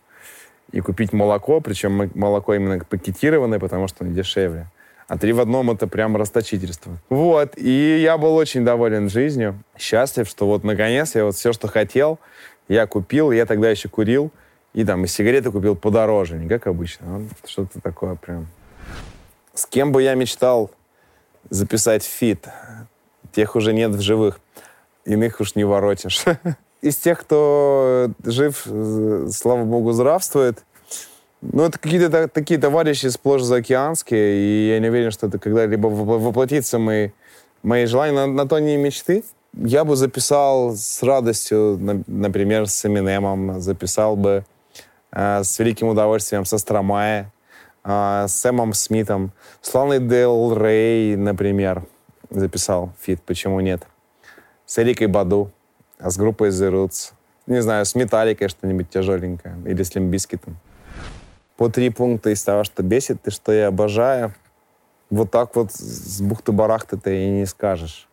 и 0.73 0.81
купить 0.81 1.13
молоко, 1.13 1.61
причем 1.61 2.11
молоко 2.15 2.55
именно 2.55 2.85
пакетированное, 2.85 3.59
потому 3.59 3.89
что 3.89 4.05
оно 4.05 4.15
дешевле. 4.15 4.67
А 5.09 5.17
три 5.17 5.33
в 5.33 5.41
одном 5.41 5.71
это 5.71 5.87
прям 5.87 6.17
расточительство. 6.17 6.99
Вот, 7.09 7.57
и 7.57 8.01
я 8.01 8.19
был 8.19 8.35
очень 8.35 8.65
доволен 8.65 9.09
жизнью, 9.09 9.63
счастлив, 9.79 10.29
что 10.29 10.47
вот 10.47 10.65
наконец 10.65 11.15
я 11.15 11.25
вот 11.25 11.37
все, 11.37 11.53
что 11.53 11.69
хотел, 11.69 12.19
я 12.69 12.87
купил, 12.87 13.31
я 13.31 13.47
тогда 13.47 13.71
еще 13.71 13.89
курил, 13.89 14.33
и 14.75 14.85
там 14.85 15.05
и 15.05 15.07
сигареты 15.07 15.53
купил 15.53 15.77
подороже, 15.77 16.37
не 16.37 16.49
как 16.49 16.67
обычно, 16.67 17.07
а 17.07 17.49
что-то 17.49 17.81
такое 17.81 18.17
прям. 18.17 18.49
С 19.55 19.67
кем 19.67 19.93
бы 19.93 20.03
я 20.03 20.15
мечтал 20.15 20.71
записать 21.51 22.05
фит. 22.05 22.47
Тех 23.33 23.57
уже 23.57 23.73
нет 23.73 23.93
в 23.93 24.01
живых. 24.01 24.41
Иных 25.05 25.41
уж 25.41 25.55
не 25.55 25.65
воротишь. 25.65 26.25
Из 26.83 26.97
тех, 26.97 27.21
кто 27.21 28.11
жив, 28.25 28.67
слава 29.31 29.65
богу, 29.65 29.93
здравствует, 29.93 30.63
ну, 31.53 31.65
это 31.65 31.79
какие-то 31.79 32.29
такие 32.29 32.59
товарищи 32.59 33.07
сплошь 33.07 33.43
заокеанские, 33.43 34.37
и 34.37 34.69
я 34.69 34.79
не 34.81 34.89
уверен, 34.89 35.11
что 35.11 35.27
это 35.27 35.39
когда-либо 35.39 35.87
воплотится 35.87 36.79
мои, 36.79 37.11
мои 37.63 37.87
желания. 37.87 38.13
На, 38.13 38.27
на 38.27 38.49
то 38.49 38.59
не 38.59 38.77
мечты. 38.77 39.23
Я 39.53 39.85
бы 39.85 39.97
записал 39.97 40.75
с 40.77 41.03
радостью, 41.03 41.79
например, 42.07 42.69
с 42.69 42.85
Эминемом, 42.85 43.61
записал 43.61 44.17
бы 44.17 44.45
э, 45.13 45.43
с 45.45 45.59
великим 45.59 45.89
удовольствием 45.89 46.45
со 46.45 46.59
Стромае, 46.59 47.33
э, 47.85 48.27
с 48.29 48.33
Сэмом 48.33 48.75
Смитом, 48.75 49.33
с 49.63 49.69
Ланой 49.69 49.99
Дель 49.99 50.55
Рей, 50.55 51.17
например, 51.17 51.85
записал 52.29 52.93
feat, 53.01 53.23
почему 53.23 53.61
нет. 53.61 53.87
С 54.67 54.79
Эрикой 54.79 55.07
Баду, 55.07 55.51
а 55.99 56.11
с 56.11 56.17
группой 56.17 56.49
The 56.49 56.71
Roots. 56.71 57.13
Не 57.47 57.63
знаю, 57.63 57.85
с 57.85 57.95
Металликой 57.95 58.49
что-нибудь 58.49 58.91
тяжеленькое, 58.91 59.57
или 59.65 59.83
с 59.83 59.95
Limp 59.95 60.16
Bizkit 60.16 60.48
ом 60.48 60.59
по 61.57 61.69
три 61.69 61.91
пункта 61.91 62.31
из 62.31 62.43
того, 62.43 62.65
что 62.65 62.83
бесит 62.83 63.27
и 63.27 63.31
что 63.31 63.53
я 63.53 63.69
обожаю. 63.69 64.35
Вот 65.11 65.31
так 65.31 65.55
вот 65.57 65.73
с 65.73 66.21
бухты-барахты 66.21 66.97
ты 66.97 67.25
и 67.25 67.31
не 67.31 67.47
скажешь. 67.47 68.09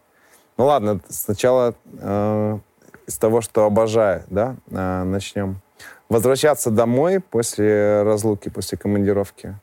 Ну 0.57 0.65
ладно, 0.65 0.99
сначала 1.09 1.75
э, 1.99 2.59
из 3.07 3.17
того, 3.17 3.41
что 3.41 3.65
обожаю, 3.65 4.23
да, 4.27 4.55
э, 4.69 5.03
начнем. 5.03 5.61
Возвращаться 6.09 6.69
домой 6.69 7.19
после 7.19 8.03
разлуки, 8.03 8.49
после 8.49 8.77
командировки. 8.77 9.55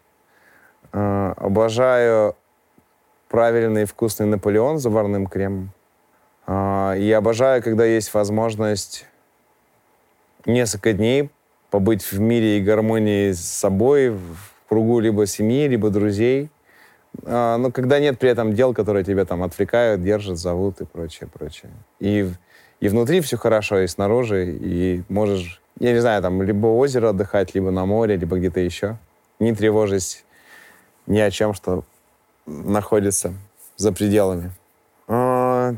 Э, 0.92 1.34
обожаю 1.36 2.34
правильный 3.28 3.84
вкусный 3.84 4.26
Наполеон 4.26 4.78
с 4.78 4.82
заварным 4.82 5.28
кремом. 5.28 5.72
Э, 6.46 6.98
и 6.98 7.10
обожаю, 7.12 7.62
когда 7.62 7.84
есть 7.84 8.12
возможность 8.14 9.06
несколько 10.46 10.92
дней 10.92 11.30
побыть 11.70 12.02
в 12.02 12.18
мире 12.18 12.58
и 12.58 12.62
гармонии 12.62 13.32
с 13.32 13.40
собой, 13.40 14.10
в 14.10 14.50
кругу 14.68 15.00
либо 15.00 15.26
семьи, 15.26 15.68
либо 15.68 15.90
друзей. 15.90 16.50
А, 17.24 17.56
но 17.56 17.70
когда 17.70 17.98
нет 17.98 18.18
при 18.18 18.30
этом 18.30 18.54
дел, 18.54 18.74
которые 18.74 19.04
тебя 19.04 19.24
там 19.24 19.42
отвлекают, 19.42 20.02
держат, 20.02 20.38
зовут 20.38 20.80
и 20.80 20.84
прочее, 20.84 21.28
прочее. 21.32 21.70
И, 21.98 22.30
и 22.80 22.88
внутри 22.88 23.20
все 23.20 23.36
хорошо, 23.36 23.80
и 23.80 23.86
снаружи, 23.86 24.56
и 24.60 25.02
можешь, 25.08 25.60
я 25.78 25.92
не 25.92 26.00
знаю, 26.00 26.22
там, 26.22 26.42
либо 26.42 26.66
озеро 26.68 27.10
отдыхать, 27.10 27.54
либо 27.54 27.70
на 27.70 27.86
море, 27.86 28.16
либо 28.16 28.38
где-то 28.38 28.60
еще, 28.60 28.96
не 29.38 29.54
тревожись 29.54 30.24
ни 31.06 31.18
о 31.18 31.30
чем, 31.30 31.54
что 31.54 31.84
находится 32.46 33.34
за 33.76 33.92
пределами. 33.92 34.52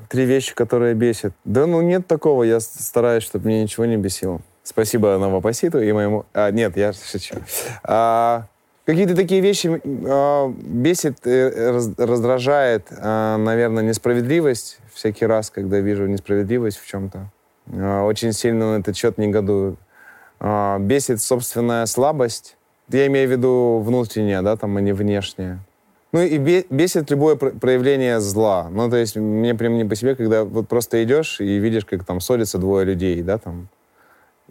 Три 0.08 0.24
вещи, 0.24 0.54
которые 0.54 0.94
бесят. 0.94 1.32
Да 1.44 1.66
ну 1.66 1.80
нет 1.80 2.06
такого, 2.06 2.42
я 2.42 2.60
стараюсь, 2.60 3.22
чтобы 3.22 3.46
мне 3.46 3.62
ничего 3.62 3.84
не 3.86 3.96
бесило. 3.96 4.40
Спасибо 4.62 5.18
Новопоситу 5.18 5.80
и 5.80 5.90
моему... 5.92 6.24
А, 6.32 6.50
нет, 6.50 6.76
я 6.76 6.92
шучу. 6.92 7.34
А, 7.82 8.46
какие-то 8.84 9.16
такие 9.16 9.40
вещи 9.40 9.80
а, 9.84 10.48
бесит, 10.48 11.26
э, 11.26 11.70
раз, 11.72 11.90
раздражает, 11.98 12.86
а, 12.96 13.36
наверное, 13.38 13.82
несправедливость 13.82 14.78
всякий 14.94 15.26
раз, 15.26 15.50
когда 15.50 15.80
вижу 15.80 16.06
несправедливость 16.06 16.78
в 16.78 16.86
чем-то. 16.86 17.30
А, 17.72 18.04
очень 18.04 18.32
сильно 18.32 18.76
на 18.76 18.80
этот 18.80 18.96
счет 18.96 19.18
негодую. 19.18 19.76
А, 20.38 20.78
бесит 20.78 21.20
собственная 21.20 21.86
слабость. 21.86 22.56
Я 22.88 23.06
имею 23.06 23.28
в 23.28 23.32
виду 23.32 23.82
внутреннее, 23.84 24.42
да, 24.42 24.56
там, 24.56 24.76
а 24.76 24.80
не 24.80 24.92
внешнее. 24.92 25.60
Ну 26.12 26.20
и 26.20 26.36
бесит 26.36 27.10
любое 27.10 27.36
проявление 27.36 28.20
зла. 28.20 28.68
Ну, 28.70 28.90
то 28.90 28.96
есть 28.96 29.16
мне 29.16 29.54
прям 29.54 29.78
не 29.78 29.84
по 29.86 29.94
себе, 29.94 30.14
когда 30.14 30.44
вот 30.44 30.68
просто 30.68 31.02
идешь 31.02 31.40
и 31.40 31.58
видишь, 31.58 31.86
как 31.86 32.04
там 32.04 32.20
ссорятся 32.20 32.58
двое 32.58 32.84
людей, 32.84 33.22
да, 33.22 33.38
там, 33.38 33.68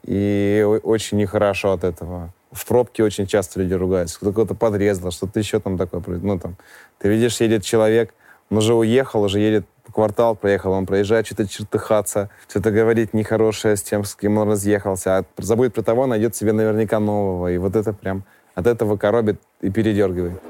и 0.03 0.66
очень 0.84 1.18
нехорошо 1.18 1.74
от 1.74 1.84
этого. 1.84 2.34
В 2.51 2.66
пробке 2.66 3.03
очень 3.03 3.28
часто 3.28 3.62
люди 3.62 3.76
ругаются. 3.76 4.18
Кто 4.18 4.34
кого-то 4.34 4.55
подрезал, 4.55 5.12
что-то 5.12 5.39
еще 5.39 5.59
там 5.59 5.78
такое. 5.78 6.01
Ну, 6.07 6.39
там, 6.39 6.55
ты 6.97 7.09
видишь, 7.09 7.39
едет 7.39 7.64
человек, 7.64 8.14
он 8.49 8.57
уже 8.57 8.74
уехал, 8.74 9.22
уже 9.22 9.39
едет 9.39 9.66
квартал 9.93 10.36
проехал, 10.36 10.72
он 10.72 10.86
проезжает, 10.86 11.28
что-то 11.28 11.47
чертыхаться, 11.47 12.30
что-то 12.49 12.72
говорить 12.72 13.14
нехорошее 13.14 13.76
с 13.76 13.84
тем, 13.84 14.03
с 14.03 14.16
кем 14.16 14.38
он 14.38 14.49
разъехался, 14.49 15.20
а 15.20 15.26
забудет 15.38 15.74
про 15.74 15.84
того, 15.84 16.07
найдет 16.07 16.36
себе 16.36 16.53
наверняка 16.53 16.99
нового. 16.99 17.51
И 17.51 17.57
вот 17.57 17.76
это 17.76 17.93
прям 17.93 18.24
от 18.55 18.68
этого 18.68 18.97
коробит 18.97 19.39
и 19.62 19.70
передергивает. 19.70 20.41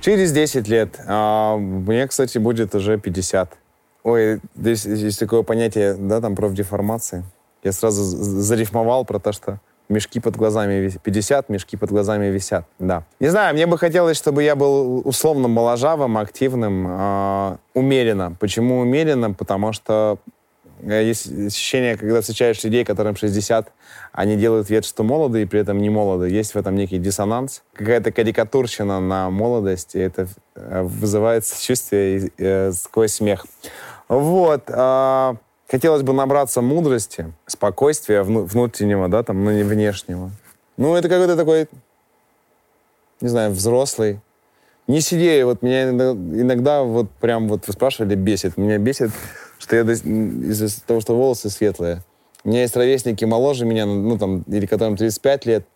Через 0.00 0.32
10 0.32 0.68
лет. 0.68 1.00
А, 1.06 1.56
мне, 1.56 2.06
кстати, 2.06 2.38
будет 2.38 2.74
уже 2.74 2.98
50. 2.98 3.58
Ой, 4.04 4.40
здесь 4.56 4.86
есть 4.86 5.20
такое 5.20 5.42
понятие, 5.42 5.94
да, 5.94 6.20
там, 6.20 6.34
профдеформации. 6.34 7.24
Я 7.62 7.72
сразу 7.72 8.02
зарифмовал 8.02 9.04
про 9.04 9.18
то, 9.18 9.32
что 9.32 9.60
мешки 9.88 10.20
под 10.20 10.36
глазами 10.36 10.90
50, 11.02 11.48
мешки 11.48 11.76
под 11.76 11.90
глазами 11.90 12.26
висят. 12.26 12.64
Да. 12.78 13.04
Не 13.20 13.28
знаю, 13.28 13.54
мне 13.54 13.66
бы 13.66 13.76
хотелось, 13.76 14.16
чтобы 14.16 14.42
я 14.42 14.54
был 14.56 15.02
условно 15.04 15.48
моложавым, 15.48 16.16
активным, 16.16 16.86
э, 16.88 17.56
умеренно. 17.74 18.36
Почему 18.38 18.78
умеренно? 18.78 19.32
Потому 19.32 19.72
что 19.72 20.18
есть 20.82 21.26
ощущение, 21.30 21.96
когда 21.96 22.20
встречаешь 22.20 22.62
людей, 22.62 22.84
которым 22.84 23.16
60, 23.16 23.72
они 24.12 24.36
делают 24.36 24.70
вид, 24.70 24.84
что 24.84 25.02
молоды, 25.02 25.42
и 25.42 25.44
при 25.46 25.60
этом 25.60 25.78
не 25.78 25.90
молоды. 25.90 26.28
Есть 26.28 26.54
в 26.54 26.58
этом 26.58 26.74
некий 26.76 26.98
диссонанс, 26.98 27.62
какая-то 27.72 28.12
карикатурщина 28.12 29.00
на 29.00 29.30
молодость, 29.30 29.94
и 29.94 29.98
это 29.98 30.28
э, 30.54 30.82
вызывает 30.82 31.44
сочувствие 31.44 32.30
э, 32.38 32.72
сквозь 32.72 33.14
смех. 33.14 33.46
Вот. 34.08 34.64
Э, 34.68 35.34
хотелось 35.68 36.02
бы 36.02 36.12
набраться 36.12 36.60
мудрости, 36.62 37.32
спокойствия 37.46 38.22
вну- 38.22 38.44
внутреннего, 38.44 39.08
да, 39.08 39.22
там, 39.22 39.44
но 39.44 39.52
не 39.52 39.62
внешнего. 39.62 40.30
Ну, 40.76 40.94
это 40.94 41.08
какой-то 41.08 41.36
такой, 41.36 41.68
не 43.20 43.28
знаю, 43.28 43.50
взрослый. 43.50 44.20
Не 44.86 45.02
сидею, 45.02 45.48
вот 45.48 45.60
меня 45.60 45.90
иногда, 45.90 46.12
иногда 46.12 46.82
вот 46.82 47.10
прям 47.20 47.48
вот 47.48 47.66
вы 47.66 47.72
спрашивали, 47.74 48.14
бесит. 48.14 48.56
Меня 48.56 48.78
бесит 48.78 49.10
что 49.58 49.76
я 49.76 49.82
из-за 49.82 50.84
того, 50.84 51.00
что 51.00 51.16
волосы 51.16 51.50
светлые. 51.50 52.02
У 52.44 52.50
меня 52.50 52.62
есть 52.62 52.76
ровесники 52.76 53.24
моложе 53.24 53.64
меня, 53.64 53.84
ну 53.84 54.16
там, 54.16 54.42
или 54.42 54.66
которым 54.66 54.96
35 54.96 55.46
лет, 55.46 55.66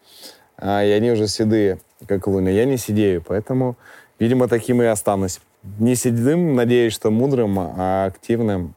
а, 0.57 0.85
и 0.85 0.91
они 0.91 1.11
уже 1.11 1.27
седые, 1.27 1.81
как 2.07 2.27
луня. 2.27 2.53
Я 2.53 2.65
не 2.65 2.77
сидею, 2.77 3.23
поэтому, 3.27 3.77
видимо, 4.19 4.49
таким 4.49 4.81
и 4.81 4.87
останусь. 4.87 5.41
Не 5.79 5.95
седым, 5.97 6.55
надеюсь, 6.55 6.93
что 6.93 7.11
мудрым, 7.11 7.59
а 7.59 8.07
активным. 8.07 8.75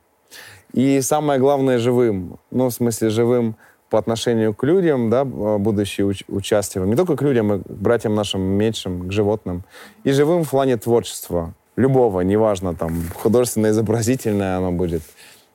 И 0.74 0.99
самое 1.01 1.39
главное, 1.39 1.78
живым. 1.78 2.38
Ну, 2.51 2.70
в 2.70 2.74
смысле, 2.74 3.10
живым 3.10 3.56
по 3.89 3.99
отношению 3.99 4.53
к 4.53 4.64
людям, 4.64 5.10
да, 5.10 5.24
будущие 5.24 6.08
уч- 6.08 6.26
участия. 6.28 6.82
Не 6.82 6.95
только 6.95 7.16
к 7.16 7.22
людям, 7.22 7.53
и 7.53 7.60
к 7.60 7.72
братьям 7.72 8.16
нашим 8.16 8.41
меньшим, 8.41 9.08
к 9.08 9.12
животным. 9.12 9.64
И 10.03 10.12
живым 10.12 10.43
в 10.43 10.49
плане 10.49 10.78
творчества 10.78 11.53
любого, 11.76 12.21
неважно, 12.21 12.76
там, 12.76 13.03
художественно-изобразительное 13.15 14.57
оно 14.57 14.71
будет, 14.71 15.01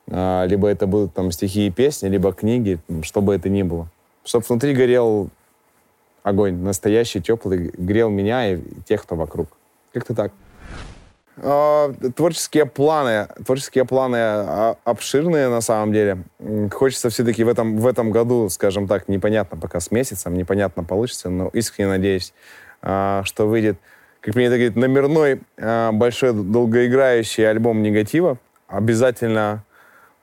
а, 0.08 0.44
либо 0.46 0.68
это 0.68 0.86
будут 0.86 1.14
там 1.14 1.30
стихи 1.30 1.66
и 1.66 1.70
песни, 1.70 2.08
либо 2.08 2.32
книги, 2.32 2.78
что 3.02 3.20
бы 3.20 3.34
это 3.34 3.48
ни 3.48 3.62
было. 3.62 3.88
Чтобы 4.24 4.44
внутри 4.48 4.74
горел 4.74 5.30
огонь, 6.22 6.56
настоящий, 6.56 7.20
теплый, 7.20 7.72
грел 7.76 8.10
меня 8.10 8.52
и 8.52 8.60
тех, 8.86 9.02
кто 9.02 9.16
вокруг. 9.16 9.48
Как-то 9.92 10.14
так. 10.14 10.32
А, 11.38 11.92
творческие 12.14 12.66
планы, 12.66 13.28
творческие 13.46 13.86
планы 13.86 14.16
а, 14.16 14.76
обширные 14.84 15.48
на 15.48 15.62
самом 15.62 15.92
деле. 15.92 16.24
Хочется 16.70 17.08
все-таки 17.08 17.44
в 17.44 17.48
этом, 17.48 17.78
в 17.78 17.86
этом 17.86 18.10
году, 18.10 18.50
скажем 18.50 18.86
так, 18.86 19.08
непонятно 19.08 19.56
пока 19.56 19.80
с 19.80 19.90
месяцем, 19.90 20.34
непонятно 20.34 20.84
получится, 20.84 21.30
но 21.30 21.48
искренне 21.48 21.88
надеюсь, 21.88 22.34
что 22.82 23.46
выйдет 23.46 23.78
как 24.20 24.34
принято 24.34 24.56
говорить, 24.56 24.76
номерной 24.76 25.40
э, 25.56 25.90
большой 25.92 26.32
долгоиграющий 26.32 27.48
альбом 27.48 27.82
негатива. 27.82 28.38
Обязательно 28.68 29.64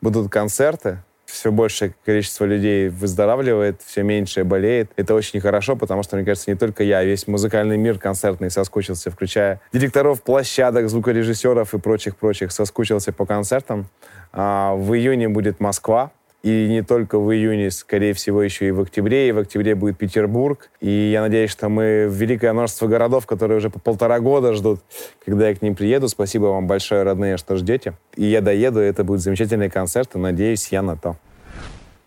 будут 0.02 0.32
концерты. 0.32 1.00
Все 1.26 1.52
большее 1.52 1.94
количество 2.06 2.46
людей 2.46 2.88
выздоравливает, 2.88 3.82
все 3.86 4.02
меньше 4.02 4.46
болеет. 4.46 4.92
Это 4.96 5.14
очень 5.14 5.42
хорошо, 5.42 5.76
потому 5.76 6.02
что, 6.02 6.16
мне 6.16 6.24
кажется, 6.24 6.50
не 6.50 6.56
только 6.56 6.84
я, 6.84 7.04
весь 7.04 7.28
музыкальный 7.28 7.76
мир 7.76 8.00
концертный 8.00 8.50
соскучился, 8.50 9.12
включая 9.12 9.60
директоров 9.74 10.22
площадок, 10.22 10.90
звукорежиссеров 10.90 11.74
и 11.74 11.80
прочих-прочих, 11.80 12.54
соскучился 12.54 13.12
по 13.12 13.26
концертам. 13.26 13.88
А, 14.32 14.74
в 14.76 14.94
июне 14.94 15.28
будет 15.28 15.60
Москва, 15.60 16.12
и 16.48 16.68
не 16.70 16.82
только 16.82 17.20
в 17.20 17.30
июне, 17.34 17.72
скорее 17.72 18.14
всего, 18.14 18.42
еще 18.42 18.68
и 18.68 18.72
в 18.72 18.80
октябре. 18.80 19.28
И 19.28 19.32
в 19.34 19.40
октябре 19.40 19.76
будет 19.76 19.98
Петербург. 19.98 20.70
И 20.80 20.90
я 20.90 21.22
надеюсь, 21.22 21.52
что 21.52 21.68
мы 21.68 22.08
в 22.08 22.14
великое 22.14 22.54
множество 22.54 22.88
городов, 22.88 23.26
которые 23.26 23.58
уже 23.58 23.70
по 23.70 23.80
полтора 23.80 24.20
года 24.22 24.54
ждут, 24.54 24.80
когда 25.26 25.50
я 25.50 25.56
к 25.56 25.62
ним 25.62 25.76
приеду. 25.76 26.08
Спасибо 26.08 26.46
вам 26.46 26.66
большое, 26.66 27.04
родные, 27.04 27.36
что 27.36 27.58
ждете. 27.58 27.96
И 28.16 28.26
я 28.26 28.40
доеду, 28.40 28.80
это 28.80 29.04
будет 29.04 29.20
замечательный 29.20 29.70
концерт, 29.70 30.16
и 30.16 30.20
надеюсь 30.20 30.70
я 30.72 30.82
на 30.82 30.96
то. 30.96 31.18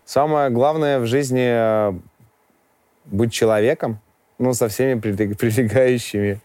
Самое 0.05 0.49
главное 0.49 0.99
в 0.99 1.05
жизни— 1.05 1.93
быть 3.05 3.31
человеком, 3.33 3.99
Ну, 4.39 4.53
со 4.53 4.67
всеми 4.69 4.99
прилег- 4.99 5.35
прилегающими 5.39 6.39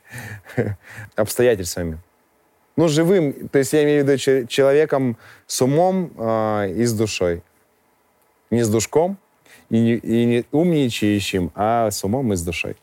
обстоятельствами. 1.16 1.98
Ну, 2.76 2.88
живым, 2.88 3.48
то 3.48 3.58
есть 3.58 3.72
я 3.72 3.84
имею 3.84 4.04
в 4.04 4.06
виду 4.06 4.18
че- 4.18 4.46
человеком 4.46 5.16
с 5.46 5.62
умом 5.62 6.10
а, 6.18 6.66
и 6.66 6.84
с 6.84 6.92
душой. 6.92 7.42
Не 8.56 8.64
с 8.64 8.70
душком 8.70 9.18
и 9.68 9.78
не, 9.78 9.94
и 9.96 10.24
не 10.24 10.44
умничающим, 10.50 11.52
а 11.54 11.90
с 11.90 12.02
умом 12.04 12.32
и 12.32 12.36
с 12.36 12.42
душой. 12.42 12.76